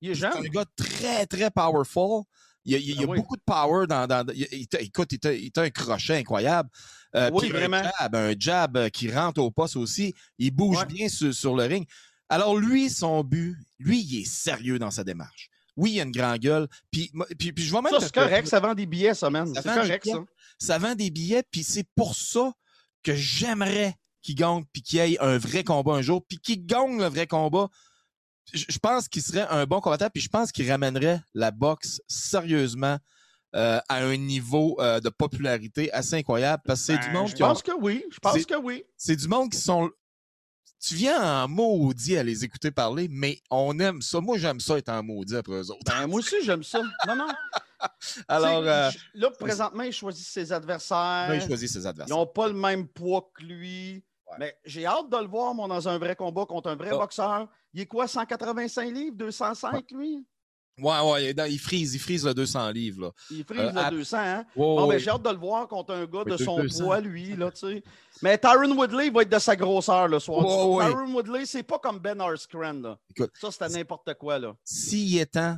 Il 0.00 0.10
est 0.10 0.14
C'est 0.14 0.26
un 0.26 0.40
gars 0.42 0.66
très, 0.76 1.26
très 1.26 1.50
powerful. 1.50 2.22
Il 2.64 2.72
y 2.72 2.74
a, 2.74 2.78
il 2.78 2.90
a- 2.90 2.94
il 2.94 2.98
a 3.00 3.02
Ah 3.04 3.10
oui. 3.10 3.16
beaucoup 3.18 3.36
de 3.36 3.42
power 3.46 3.86
dans. 3.86 4.06
dans 4.06 4.26
il, 4.34 4.66
écoute, 4.80 5.12
il 5.12 5.50
t'a 5.50 5.62
un 5.62 5.70
crochet 5.70 6.18
incroyable. 6.18 6.68
Euh, 7.16 7.30
Oui, 7.32 7.48
vraiment. 7.48 7.78
Un 7.78 7.90
jab, 7.98 8.14
un 8.14 8.34
jab 8.38 8.76
euh, 8.76 8.88
qui 8.90 9.10
rentre 9.10 9.40
au 9.40 9.50
poste 9.50 9.76
aussi. 9.76 10.14
Il 10.36 10.50
bouge 10.50 10.76
Ouais. 10.78 10.86
bien 10.86 11.08
sur, 11.08 11.32
sur 11.32 11.56
le 11.56 11.64
ring. 11.64 11.88
Alors, 12.28 12.58
lui, 12.58 12.90
son 12.90 13.24
but, 13.24 13.56
lui, 13.78 14.02
il 14.02 14.20
est 14.20 14.26
sérieux 14.26 14.78
dans 14.78 14.90
sa 14.90 15.02
démarche. 15.04 15.48
Oui, 15.78 15.92
il 15.92 16.00
a 16.00 16.02
une 16.02 16.10
grande 16.10 16.38
gueule. 16.40 16.66
Puis, 16.90 17.10
puis, 17.38 17.52
puis 17.52 17.64
je 17.64 17.72
vais 17.72 17.80
même. 17.80 17.92
Ça, 17.92 18.00
c'est 18.00 18.12
correct. 18.14 18.46
Ça 18.48 18.60
vend 18.60 18.74
des 18.74 18.84
billets, 18.86 19.14
ça, 19.14 19.30
man. 19.30 19.46
Ça 19.54 19.62
C'est 19.62 19.68
vend 19.68 19.74
des 19.76 19.80
correct, 19.82 20.04
billets. 20.04 20.14
ça. 20.16 20.22
ça 20.58 20.78
vend 20.78 20.94
des 20.94 21.10
billets, 21.10 21.42
puis 21.50 21.62
c'est 21.64 21.86
pour 21.94 22.14
ça 22.14 22.52
que 23.02 23.14
j'aimerais 23.14 23.94
qu'il 24.20 24.34
gagne, 24.34 24.64
puis 24.72 24.82
qu'il 24.82 24.98
y 24.98 25.14
ait 25.14 25.18
un 25.20 25.38
vrai 25.38 25.62
combat 25.64 25.92
un 25.94 26.02
jour, 26.02 26.22
puis 26.28 26.38
qu'il 26.38 26.66
gagne 26.66 26.98
le 26.98 27.06
vrai 27.06 27.26
combat. 27.26 27.68
Je 28.52 28.64
je 28.68 28.78
pense 28.78 29.08
qu'il 29.08 29.22
serait 29.22 29.46
un 29.50 29.66
bon 29.66 29.80
combattant, 29.80 30.08
puis 30.12 30.22
je 30.22 30.28
pense 30.28 30.50
qu'il 30.52 30.70
ramènerait 30.70 31.20
la 31.34 31.50
boxe 31.50 32.00
sérieusement 32.08 32.98
euh, 33.54 33.78
à 33.88 34.04
un 34.04 34.16
niveau 34.16 34.76
euh, 34.80 35.00
de 35.00 35.08
popularité 35.08 35.90
assez 35.92 36.14
incroyable, 36.16 36.62
parce 36.66 36.80
que 36.80 36.86
c'est 36.86 36.98
du 36.98 37.06
Ben, 37.06 37.12
monde 37.12 37.28
Je 37.28 37.34
qui 37.34 37.42
ont- 37.42 37.48
pense 37.48 37.62
que 37.62 37.72
oui. 37.80 38.04
Je 38.10 38.18
pense 38.18 38.44
que 38.44 38.56
oui. 38.56 38.84
c'est 38.96 39.16
du 39.16 39.28
monde 39.28 39.50
qui 39.50 39.58
sont. 39.58 39.90
Tu 40.80 40.94
viens 40.94 41.44
en 41.44 41.48
maudit 41.48 42.16
à 42.16 42.22
les 42.22 42.44
écouter 42.44 42.70
parler, 42.70 43.08
mais 43.10 43.40
on 43.50 43.78
aime 43.80 44.00
ça. 44.00 44.20
Moi, 44.20 44.38
j'aime 44.38 44.60
ça 44.60 44.78
être 44.78 44.88
en 44.90 45.02
maudit 45.02 45.36
après 45.36 45.54
eux 45.54 45.70
autres. 45.70 45.80
Ben, 45.84 46.06
moi 46.06 46.20
aussi, 46.20 46.36
j'aime 46.44 46.62
ça. 46.62 46.80
Non, 47.06 47.16
non. 47.16 47.26
Alors, 48.28 48.62
euh, 48.64 48.90
là, 49.14 49.30
présentement, 49.38 49.82
il 49.82 49.92
choisit 49.92 50.26
ses 50.26 50.52
adversaires. 50.52 51.28
là, 51.28 51.34
il 51.34 51.40
choisit 51.42 51.68
ses 51.68 51.80
Ils 51.80 51.86
adversaires. 51.86 52.16
n'ont 52.16 52.26
pas 52.26 52.46
le 52.48 52.54
même 52.54 52.86
poids 52.86 53.30
que 53.34 53.42
lui. 53.44 54.04
Ouais. 54.30 54.36
Mais 54.38 54.58
j'ai 54.64 54.86
hâte 54.86 55.08
de 55.10 55.16
le 55.16 55.26
voir, 55.26 55.54
moi, 55.54 55.66
dans 55.68 55.88
un 55.88 55.98
vrai 55.98 56.14
combat 56.14 56.46
contre 56.46 56.68
un 56.70 56.76
vrai 56.76 56.90
Ah. 56.92 56.98
boxeur. 56.98 57.48
Il 57.74 57.80
est 57.80 57.86
quoi, 57.86 58.06
185 58.06 58.92
livres, 58.92 59.16
205, 59.16 59.90
lui? 59.92 60.24
Ouais, 60.80 61.00
ouais, 61.34 61.50
il- 61.50 61.58
frise, 61.58 61.94
il 61.94 61.98
frise 61.98 62.24
le 62.24 62.34
200 62.34 62.70
livres. 62.70 63.02
Là. 63.06 63.10
Il 63.30 63.44
frise 63.44 63.60
Euh, 63.60 63.72
le 63.72 63.78
à- 63.78 63.90
200, 63.90 64.16
hein? 64.18 64.44
Bon, 64.56 64.86
ben, 64.86 64.98
j'ai 64.98 65.10
hâte 65.10 65.22
de 65.22 65.30
le 65.30 65.36
voir 65.36 65.66
contre 65.68 65.94
un 65.94 66.06
gars 66.06 66.24
de 66.24 66.36
son 66.36 66.58
200. 66.60 66.84
poids, 66.84 67.00
lui, 67.00 67.34
là, 67.36 67.50
tu 67.50 67.58
sais. 67.60 67.82
Mais 68.22 68.36
Tyron 68.36 68.76
Woodley, 68.76 69.10
va 69.10 69.22
être 69.22 69.30
de 69.30 69.38
sa 69.38 69.54
grosseur 69.54 70.08
le 70.08 70.18
soir. 70.18 70.40
Tyron 70.44 71.12
Woodley, 71.14 71.46
c'est 71.46 71.62
pas 71.62 71.78
comme 71.78 71.98
Ben 71.98 72.20
Askren, 72.20 72.82
là. 72.82 72.98
Écoute, 73.10 73.30
Ça, 73.40 73.50
c'était 73.50 73.68
n'importe 73.68 74.12
quoi, 74.14 74.38
là. 74.38 74.54
S'il 74.64 75.12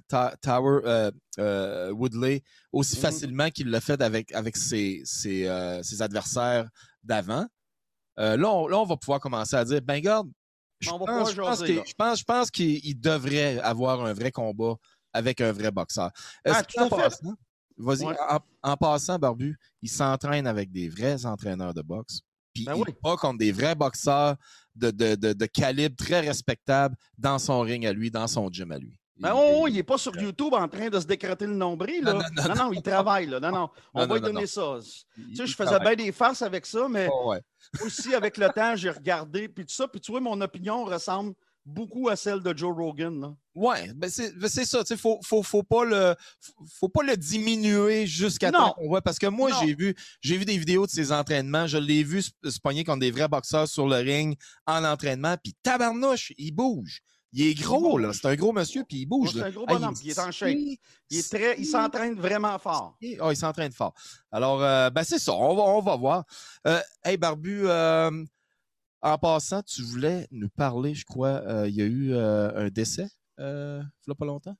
Ta- 0.09 0.35
Tower 0.43 0.81
euh, 0.85 1.11
euh, 1.39 1.91
Woodley, 1.93 2.43
aussi 2.73 2.97
Mhm. 2.97 3.03
facilement 3.03 3.51
qu'il 3.51 3.71
l'a 3.71 3.81
fait 3.81 4.01
avec, 4.03 4.33
avec 4.33 4.57
ses, 4.57 5.01
ses, 5.05 5.47
ses 5.83 6.03
adversaires 6.03 6.69
d'avant, 7.03 7.47
là, 8.17 8.37
on, 8.53 8.67
là, 8.69 8.79
on 8.79 8.85
va 8.85 8.97
pouvoir 8.97 9.21
commencer 9.21 9.57
à 9.57 9.65
dire, 9.65 9.81
ben, 9.83 10.01
garde, 10.01 10.29
je 10.81 10.89
pense, 10.91 10.99
pouvoir 10.99 11.27
je 11.31 11.35
pense 11.37 11.63
qu'il- 11.63 12.25
pense, 12.25 12.51
qu'il 12.51 12.81
il 12.85 12.95
devrait 13.01 13.59
avoir 13.61 14.05
un 14.05 14.13
vrai 14.13 14.31
combat 14.31 14.75
avec 15.13 15.41
un 15.41 15.53
vrai 15.53 15.71
boxeur. 15.71 16.11
Ah, 16.45 16.63
tout 16.63 16.83
fait. 16.85 16.89
passant, 16.91 17.35
vas-y, 17.77 18.05
Ouais. 18.05 18.17
en, 18.29 18.39
en 18.63 18.77
passant, 18.77 19.19
Barbu, 19.19 19.59
il 19.83 19.89
s'entraîne 19.91 20.47
avec 20.47 20.71
des 20.71 20.89
vrais 20.89 21.25
entraîneurs 21.27 21.75
de 21.75 21.83
boxe. 21.83 22.21
Puis 22.53 22.65
Ben 22.65 22.75
il 22.77 22.83
oui. 22.83 22.95
bat 23.03 23.17
contre 23.17 23.39
des 23.39 23.53
vrais 23.53 23.75
boxeurs 23.75 24.37
de, 24.75 24.91
de, 24.91 25.15
de, 25.15 25.33
de 25.33 25.47
calibre 25.47 25.95
très 25.97 26.21
respectable 26.21 26.97
dans 27.17 27.39
son 27.39 27.61
ring 27.61 27.87
à 27.87 27.93
lui, 27.93 28.11
dans 28.11 28.27
son 28.27 28.49
gym 28.51 28.73
à 28.73 28.79
lui. 28.79 28.97
Ben, 29.17 29.35
Il- 29.35 29.37
oh, 29.37 29.67
il 29.69 29.75
n'est 29.75 29.83
pas 29.83 29.99
sur 29.99 30.17
YouTube 30.19 30.55
en 30.55 30.67
train 30.67 30.89
de 30.89 30.99
se 30.99 31.05
décrotter 31.07 31.47
le 31.47 31.55
nombril, 31.55 32.03
là. 32.03 32.15
Non, 32.15 32.21
Non, 32.35 32.49
non, 32.49 32.55
non, 32.65 32.73
il 32.73 32.81
travaille, 32.83 33.27
là. 33.27 33.39
Non, 33.39 33.53
non. 33.53 33.71
On 33.95 34.07
va 34.07 34.15
lui 34.15 34.21
donner 34.23 34.47
ça. 34.47 34.79
Tu 35.15 35.37
sais, 35.37 35.47
je 35.47 35.55
faisais 35.55 35.79
bien 35.79 35.95
des 35.95 36.11
farces 36.11 36.43
avec 36.43 36.65
ça, 36.67 36.89
mais 36.89 37.09
ouais. 37.27 37.41
aussi, 37.85 38.15
avec 38.15 38.37
le 38.39 38.49
temps, 38.49 38.75
j'ai 38.77 38.91
regardé, 38.91 39.49
puis 39.49 39.65
tout 39.67 39.75
ça. 39.75 39.87
Puis 39.87 40.01
tu 40.01 40.11
vois, 40.11 40.21
mon 40.23 40.41
opinion 40.41 40.85
ressemble 40.87 41.35
beaucoup 41.71 42.09
à 42.09 42.17
celle 42.17 42.41
de 42.41 42.57
Joe 42.57 42.75
Rogan, 42.77 43.21
là. 43.21 43.35
Ouais, 43.55 43.93
ben 43.95 44.09
c'est 44.09 44.37
ben 44.39 44.49
c'est 44.49 44.65
ça, 44.65 44.81
tu 44.81 44.89
sais, 44.89 44.97
faut, 44.97 45.19
faut, 45.25 45.43
faut 45.43 45.63
pas 45.63 45.85
le 45.85 46.15
faut, 46.41 46.53
faut 46.79 46.89
pas 46.89 47.03
le 47.03 47.17
diminuer 47.17 48.07
jusqu'à 48.07 48.53
temps 48.53 48.73
qu'on 48.73 48.87
voit 48.87 49.03
parce 49.03 49.19
que 49.19 49.27
moi 49.27 49.51
j'ai 49.61 49.75
vu 49.75 49.95
j'ai 50.21 50.37
vu 50.37 50.45
des 50.45 50.57
vidéos 50.57 50.87
de 50.87 50.91
ses 50.91 51.11
entraînements, 51.11 51.67
je 51.67 51.79
l'ai 51.79 52.05
vu 52.05 52.23
se, 52.23 52.31
se 52.49 52.61
pogner 52.61 52.85
contre 52.85 53.01
des 53.01 53.11
vrais 53.11 53.29
boxeurs 53.29 53.67
sur 53.67 53.89
le 53.89 53.97
ring 53.97 54.37
en 54.67 54.85
entraînement 54.85 55.37
puis 55.43 55.55
tabarnouche, 55.63 56.33
il 56.39 56.53
bouge. 56.53 57.03
Il 57.33 57.43
est 57.47 57.55
gros 57.55 57.93
bouge. 57.93 58.03
là, 58.03 58.13
c'est 58.13 58.27
un 58.27 58.35
gros 58.35 58.53
monsieur 58.53 58.85
puis 58.85 58.99
il 58.99 59.07
bouge. 59.07 59.31
C'est 59.33 59.43
un 59.43 59.51
gros 59.51 59.65
Ah, 59.69 59.75
bonhomme, 59.75 59.95
puis 59.95 60.07
il 60.07 60.11
est 60.11 60.19
en 60.19 60.33
shape. 60.33 60.57
Il 61.11 61.19
est 61.19 61.31
très, 61.31 61.59
il 61.59 61.67
s'entraîne 61.67 62.15
vraiment 62.15 62.59
fort. 62.59 62.97
Ah, 63.21 63.31
il 63.31 63.37
s'entraîne 63.37 63.73
fort. 63.73 63.95
Alors 64.33 64.63
euh, 64.63 64.91
ben 64.91 65.05
c'est 65.05 65.19
ça, 65.19 65.33
on 65.33 65.55
va 65.55 65.63
on 65.63 65.81
va 65.81 65.97
voir. 65.97 66.25
Euh, 66.67 66.81
hey 67.05 67.17
Barbu 67.17 67.63
euh, 67.69 68.11
en 69.03 69.19
passant, 69.19 69.63
tu 69.63 69.83
voulais 69.83 70.27
nous 70.31 70.49
parler, 70.49 70.95
je 70.95 71.05
crois, 71.05 71.43
euh, 71.47 71.69
il 71.69 71.75
y 71.75 71.83
a 71.83 71.87
eu 71.87 72.13
euh, 72.13 72.67
un 72.67 72.69
décès 72.69 73.09
euh, 73.41 73.83
il 74.07 74.11
y 74.11 74.13
a 74.13 74.15
pas 74.15 74.27
longtemps? 74.27 74.57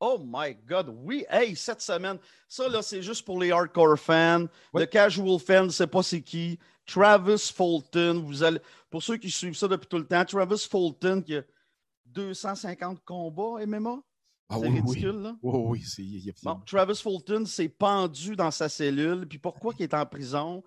Oh 0.00 0.20
my 0.24 0.54
God, 0.66 0.94
oui. 1.02 1.24
Hey, 1.28 1.56
cette 1.56 1.80
semaine, 1.80 2.18
ça, 2.48 2.68
là, 2.68 2.82
c'est 2.82 3.02
juste 3.02 3.24
pour 3.24 3.40
les 3.40 3.50
hardcore 3.50 3.98
fans. 3.98 4.46
Oui. 4.72 4.82
Le 4.82 4.86
casual 4.86 5.40
fan, 5.40 5.66
ne 5.66 5.70
sait 5.70 5.86
pas 5.86 6.02
c'est 6.02 6.22
qui. 6.22 6.58
Travis 6.86 7.52
Fulton, 7.54 8.22
vous 8.24 8.42
allez... 8.42 8.60
pour 8.90 9.02
ceux 9.02 9.16
qui 9.16 9.30
suivent 9.30 9.56
ça 9.56 9.66
depuis 9.68 9.88
tout 9.88 9.98
le 9.98 10.06
temps, 10.06 10.24
Travis 10.24 10.66
Fulton 10.70 11.22
qui 11.22 11.36
a 11.36 11.42
250 12.06 13.04
combats 13.04 13.66
MMA. 13.66 13.98
Ah 14.50 14.56
c'est 14.58 14.68
oui, 14.68 14.68
oui. 14.68 14.80
ridicule, 14.80 15.16
là. 15.16 15.36
Oui, 15.42 15.60
oui, 15.66 15.82
c'est. 15.82 16.44
Bon, 16.44 16.60
Travis 16.64 16.96
Fulton 16.96 17.44
s'est 17.44 17.68
pendu 17.68 18.36
dans 18.36 18.50
sa 18.50 18.68
cellule. 18.68 19.26
Puis 19.28 19.38
pourquoi 19.38 19.74
il 19.78 19.82
est 19.82 19.94
en 19.94 20.06
prison? 20.06 20.62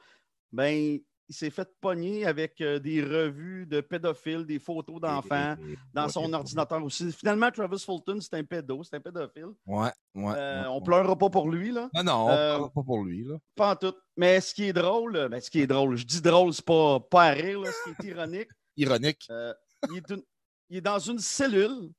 Ben, 0.52 1.00
il 1.32 1.34
s'est 1.34 1.50
fait 1.50 1.70
pogner 1.80 2.26
avec 2.26 2.60
euh, 2.60 2.78
des 2.78 3.02
revues 3.02 3.66
de 3.66 3.80
pédophiles, 3.80 4.46
des 4.46 4.60
photos 4.60 5.00
d'enfants 5.00 5.56
dans 5.94 6.10
son 6.10 6.34
ordinateur 6.34 6.84
aussi. 6.84 7.10
Finalement, 7.14 7.50
Travis 7.52 7.80
Fulton, 7.80 8.20
c'est 8.20 8.34
un 8.34 8.44
pédo, 8.44 8.84
c'est 8.84 8.98
un 8.98 9.00
pédophile. 9.00 9.46
Ouais, 9.66 9.90
ouais. 10.16 10.34
Euh, 10.36 10.62
ouais, 10.64 10.68
on 10.68 10.82
pleurera 10.82 11.18
pas 11.18 11.30
pour 11.30 11.50
lui, 11.50 11.72
là. 11.72 11.90
Non, 11.94 12.04
non, 12.04 12.26
on 12.26 12.30
Euh, 12.32 12.58
parle 12.58 12.72
pas 12.74 12.84
pour 12.84 13.04
lui, 13.06 13.24
là. 13.24 13.38
Pas 13.56 13.72
en 13.72 13.76
tout. 13.78 13.96
Mais 14.18 14.42
ce 14.42 14.54
qui 14.54 14.66
est 14.66 14.74
drôle, 14.74 15.30
ben, 15.32 15.40
ce 15.40 15.50
qui 15.50 15.62
est 15.62 15.68
drôle, 15.68 15.96
je 15.96 16.06
dis 16.06 16.22
drôle, 16.22 16.54
c'est 16.54 16.66
pas, 16.66 17.00
pas 17.00 17.24
à 17.28 17.32
rire, 17.32 17.62
là, 17.62 17.70
ce 17.72 17.92
qui 18.02 18.08
est 18.08 18.12
ironique, 18.12 18.50
Ironique. 18.76 19.26
euh, 19.30 19.54
il, 19.90 19.98
est 20.00 20.10
une- 20.10 20.24
il 20.70 20.78
est 20.78 20.82
dans 20.82 21.00
une 21.00 21.20
cellule 21.20 21.92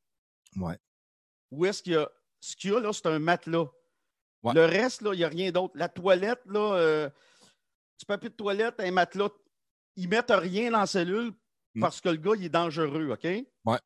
Ouais. 0.57 0.77
où 1.51 1.65
est-ce 1.65 1.83
qu'il 1.83 1.95
y 1.95 1.97
a. 1.97 2.07
Ce 2.41 2.55
qu'il 2.55 2.71
y 2.71 2.75
a 2.75 2.81
là, 2.81 2.93
c'est 2.93 3.07
un 3.07 3.19
matelas. 3.19 3.67
Ouais. 4.43 4.53
Le 4.53 4.67
reste, 4.67 5.01
là, 5.01 5.15
il 5.15 5.19
n'y 5.19 5.25
a 5.25 5.29
rien 5.29 5.51
d'autre. 5.53 5.73
La 5.77 5.89
toilette, 5.89 6.43
là, 6.47 6.75
euh, 6.75 7.09
du 7.99 8.05
papier 8.07 8.29
de 8.31 8.35
toilette, 8.35 8.75
un 8.81 8.91
matelas, 8.91 9.29
ils 9.97 10.09
mettent 10.09 10.31
rien 10.33 10.71
dans 10.71 10.81
la 10.81 10.87
cellule 10.87 11.33
Mm. 11.75 11.81
parce 11.81 12.03
que 12.03 12.11
le 12.11 12.17
gars, 12.17 12.33
il 12.37 12.45
est 12.45 12.49
dangereux, 12.51 13.11
OK? 13.13 13.25
Ouais. 13.65 13.79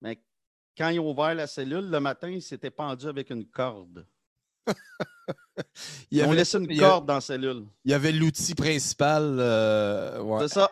Mais 0.00 0.18
quand 0.78 0.88
ils 0.88 0.98
ont 0.98 1.10
ouvert 1.10 1.34
la 1.34 1.46
cellule, 1.46 1.90
le 1.90 2.00
matin, 2.00 2.30
il 2.30 2.40
s'était 2.40 2.70
pendu 2.70 3.06
avec 3.06 3.28
une 3.30 3.46
corde. 3.46 4.06
Il 6.10 6.16
y 6.16 6.20
Ils 6.20 6.22
ont 6.22 6.28
avait, 6.28 6.36
laissé 6.36 6.56
une 6.58 6.78
corde 6.78 7.06
dans 7.06 7.14
la 7.16 7.20
cellule. 7.20 7.66
il 7.84 7.90
y 7.90 7.94
avait 7.94 8.12
l'outil 8.12 8.54
principal. 8.54 9.36
euh, 9.38 10.20
ouais. 10.22 10.40
C'est 10.48 10.54
ça. 10.54 10.70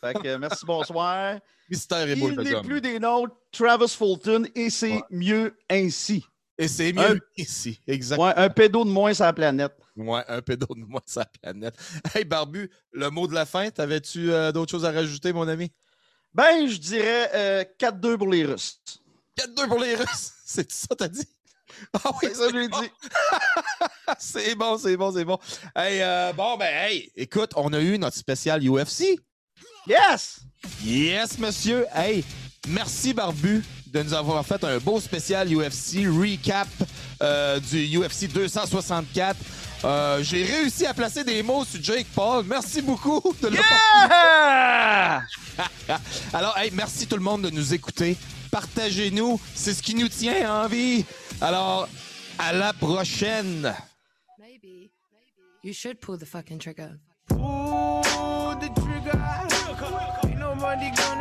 Fait 0.00 0.14
que, 0.14 0.28
euh, 0.28 0.38
merci, 0.38 0.64
bonsoir. 0.66 1.38
Mystère 1.70 2.06
et 2.08 2.12
Il 2.12 2.34
n'est 2.40 2.62
plus 2.62 2.80
des 2.80 2.98
nôtres, 2.98 3.34
Travis 3.50 3.88
Fulton, 3.88 4.46
et 4.54 4.68
c'est 4.70 4.92
Ouais. 4.96 5.02
mieux 5.10 5.56
ainsi. 5.70 6.24
Et 6.58 6.66
c'est 6.68 6.92
mieux 6.92 7.00
Un- 7.02 7.18
ici. 7.36 7.80
Exactement. 7.86 8.26
Ouais, 8.28 8.34
un 8.36 8.48
pédo 8.50 8.84
de 8.84 8.90
moins 8.90 9.14
sur 9.14 9.24
la 9.24 9.32
planète. 9.32 9.72
Ouais, 9.96 10.22
un 10.26 10.42
pédo 10.42 10.66
de 10.74 10.84
moi 10.84 11.00
sur 11.06 11.20
la 11.20 11.26
planète. 11.26 11.74
Hey, 12.14 12.24
Barbu, 12.24 12.68
le 12.92 13.10
mot 13.10 13.26
de 13.28 13.34
la 13.34 13.46
fin, 13.46 13.70
t'avais-tu 13.70 14.32
euh, 14.32 14.50
d'autres 14.52 14.70
choses 14.72 14.84
à 14.84 14.90
rajouter, 14.90 15.32
mon 15.32 15.46
ami? 15.46 15.70
Ben, 16.34 16.66
je 16.68 16.76
dirais 16.76 17.30
euh, 17.34 17.64
4-2 17.78 18.16
pour 18.18 18.28
les 18.28 18.44
Russes. 18.44 18.80
4-2 19.38 19.68
pour 19.68 19.78
les 19.80 19.94
Russes? 19.94 20.32
C'est 20.44 20.70
ça, 20.70 20.88
t'as 20.96 21.08
dit? 21.08 21.26
Ah 21.92 22.10
oui, 22.22 22.30
ça 22.34 22.48
j'ai 22.50 22.66
bon. 22.68 22.80
dit. 22.80 22.88
c'est 24.18 24.54
bon, 24.54 24.78
c'est 24.78 24.96
bon, 24.96 25.12
c'est 25.12 25.24
bon. 25.24 25.38
Hey, 25.76 26.00
euh, 26.02 26.32
bon, 26.32 26.56
ben, 26.56 26.66
hey, 26.74 27.12
écoute, 27.14 27.52
on 27.56 27.72
a 27.72 27.78
eu 27.80 27.98
notre 27.98 28.16
spécial 28.16 28.60
UFC. 28.66 29.20
Yes! 29.86 30.40
Yes, 30.82 31.38
monsieur. 31.38 31.84
Hey, 31.94 32.24
merci 32.68 33.12
Barbu 33.14 33.62
de 33.92 34.02
nous 34.02 34.14
avoir 34.14 34.44
fait 34.44 34.62
un 34.64 34.78
beau 34.78 35.00
spécial 35.00 35.48
UFC 35.52 36.06
recap 36.06 36.68
euh, 37.22 37.58
du 37.60 37.98
UFC 37.98 38.28
264. 38.32 39.36
Euh, 39.84 40.22
J'ai 40.22 40.44
réussi 40.44 40.86
à 40.86 40.94
placer 40.94 41.24
des 41.24 41.42
mots 41.42 41.64
sur 41.64 41.82
Jake 41.82 42.06
Paul. 42.14 42.44
Merci 42.46 42.82
beaucoup. 42.82 43.22
De 43.40 43.50
Ah! 44.10 45.22
Alors, 46.32 46.56
hey, 46.58 46.70
merci 46.72 47.06
tout 47.06 47.16
le 47.16 47.22
monde 47.22 47.42
de 47.42 47.50
nous 47.50 47.74
écouter. 47.74 48.16
Partagez-nous, 48.50 49.40
c'est 49.54 49.74
ce 49.74 49.82
qui 49.82 49.94
nous 49.94 50.08
tient 50.08 50.52
en 50.64 50.68
vie. 50.68 51.04
Alors, 51.40 51.88
à 52.38 52.52
la 52.52 52.72
prochaine. 52.72 53.74
Maybe. 54.38 54.90
You 55.62 55.72
should 55.72 56.00
pull 56.00 56.18
the 56.18 56.24
fucking 56.26 56.58
trigger. 56.58 56.98
Pull 57.28 57.38
the 58.60 58.70
trigger. 58.74 59.18
Ain't 60.24 60.38
nobody 60.38 60.90
gonna 60.96 61.17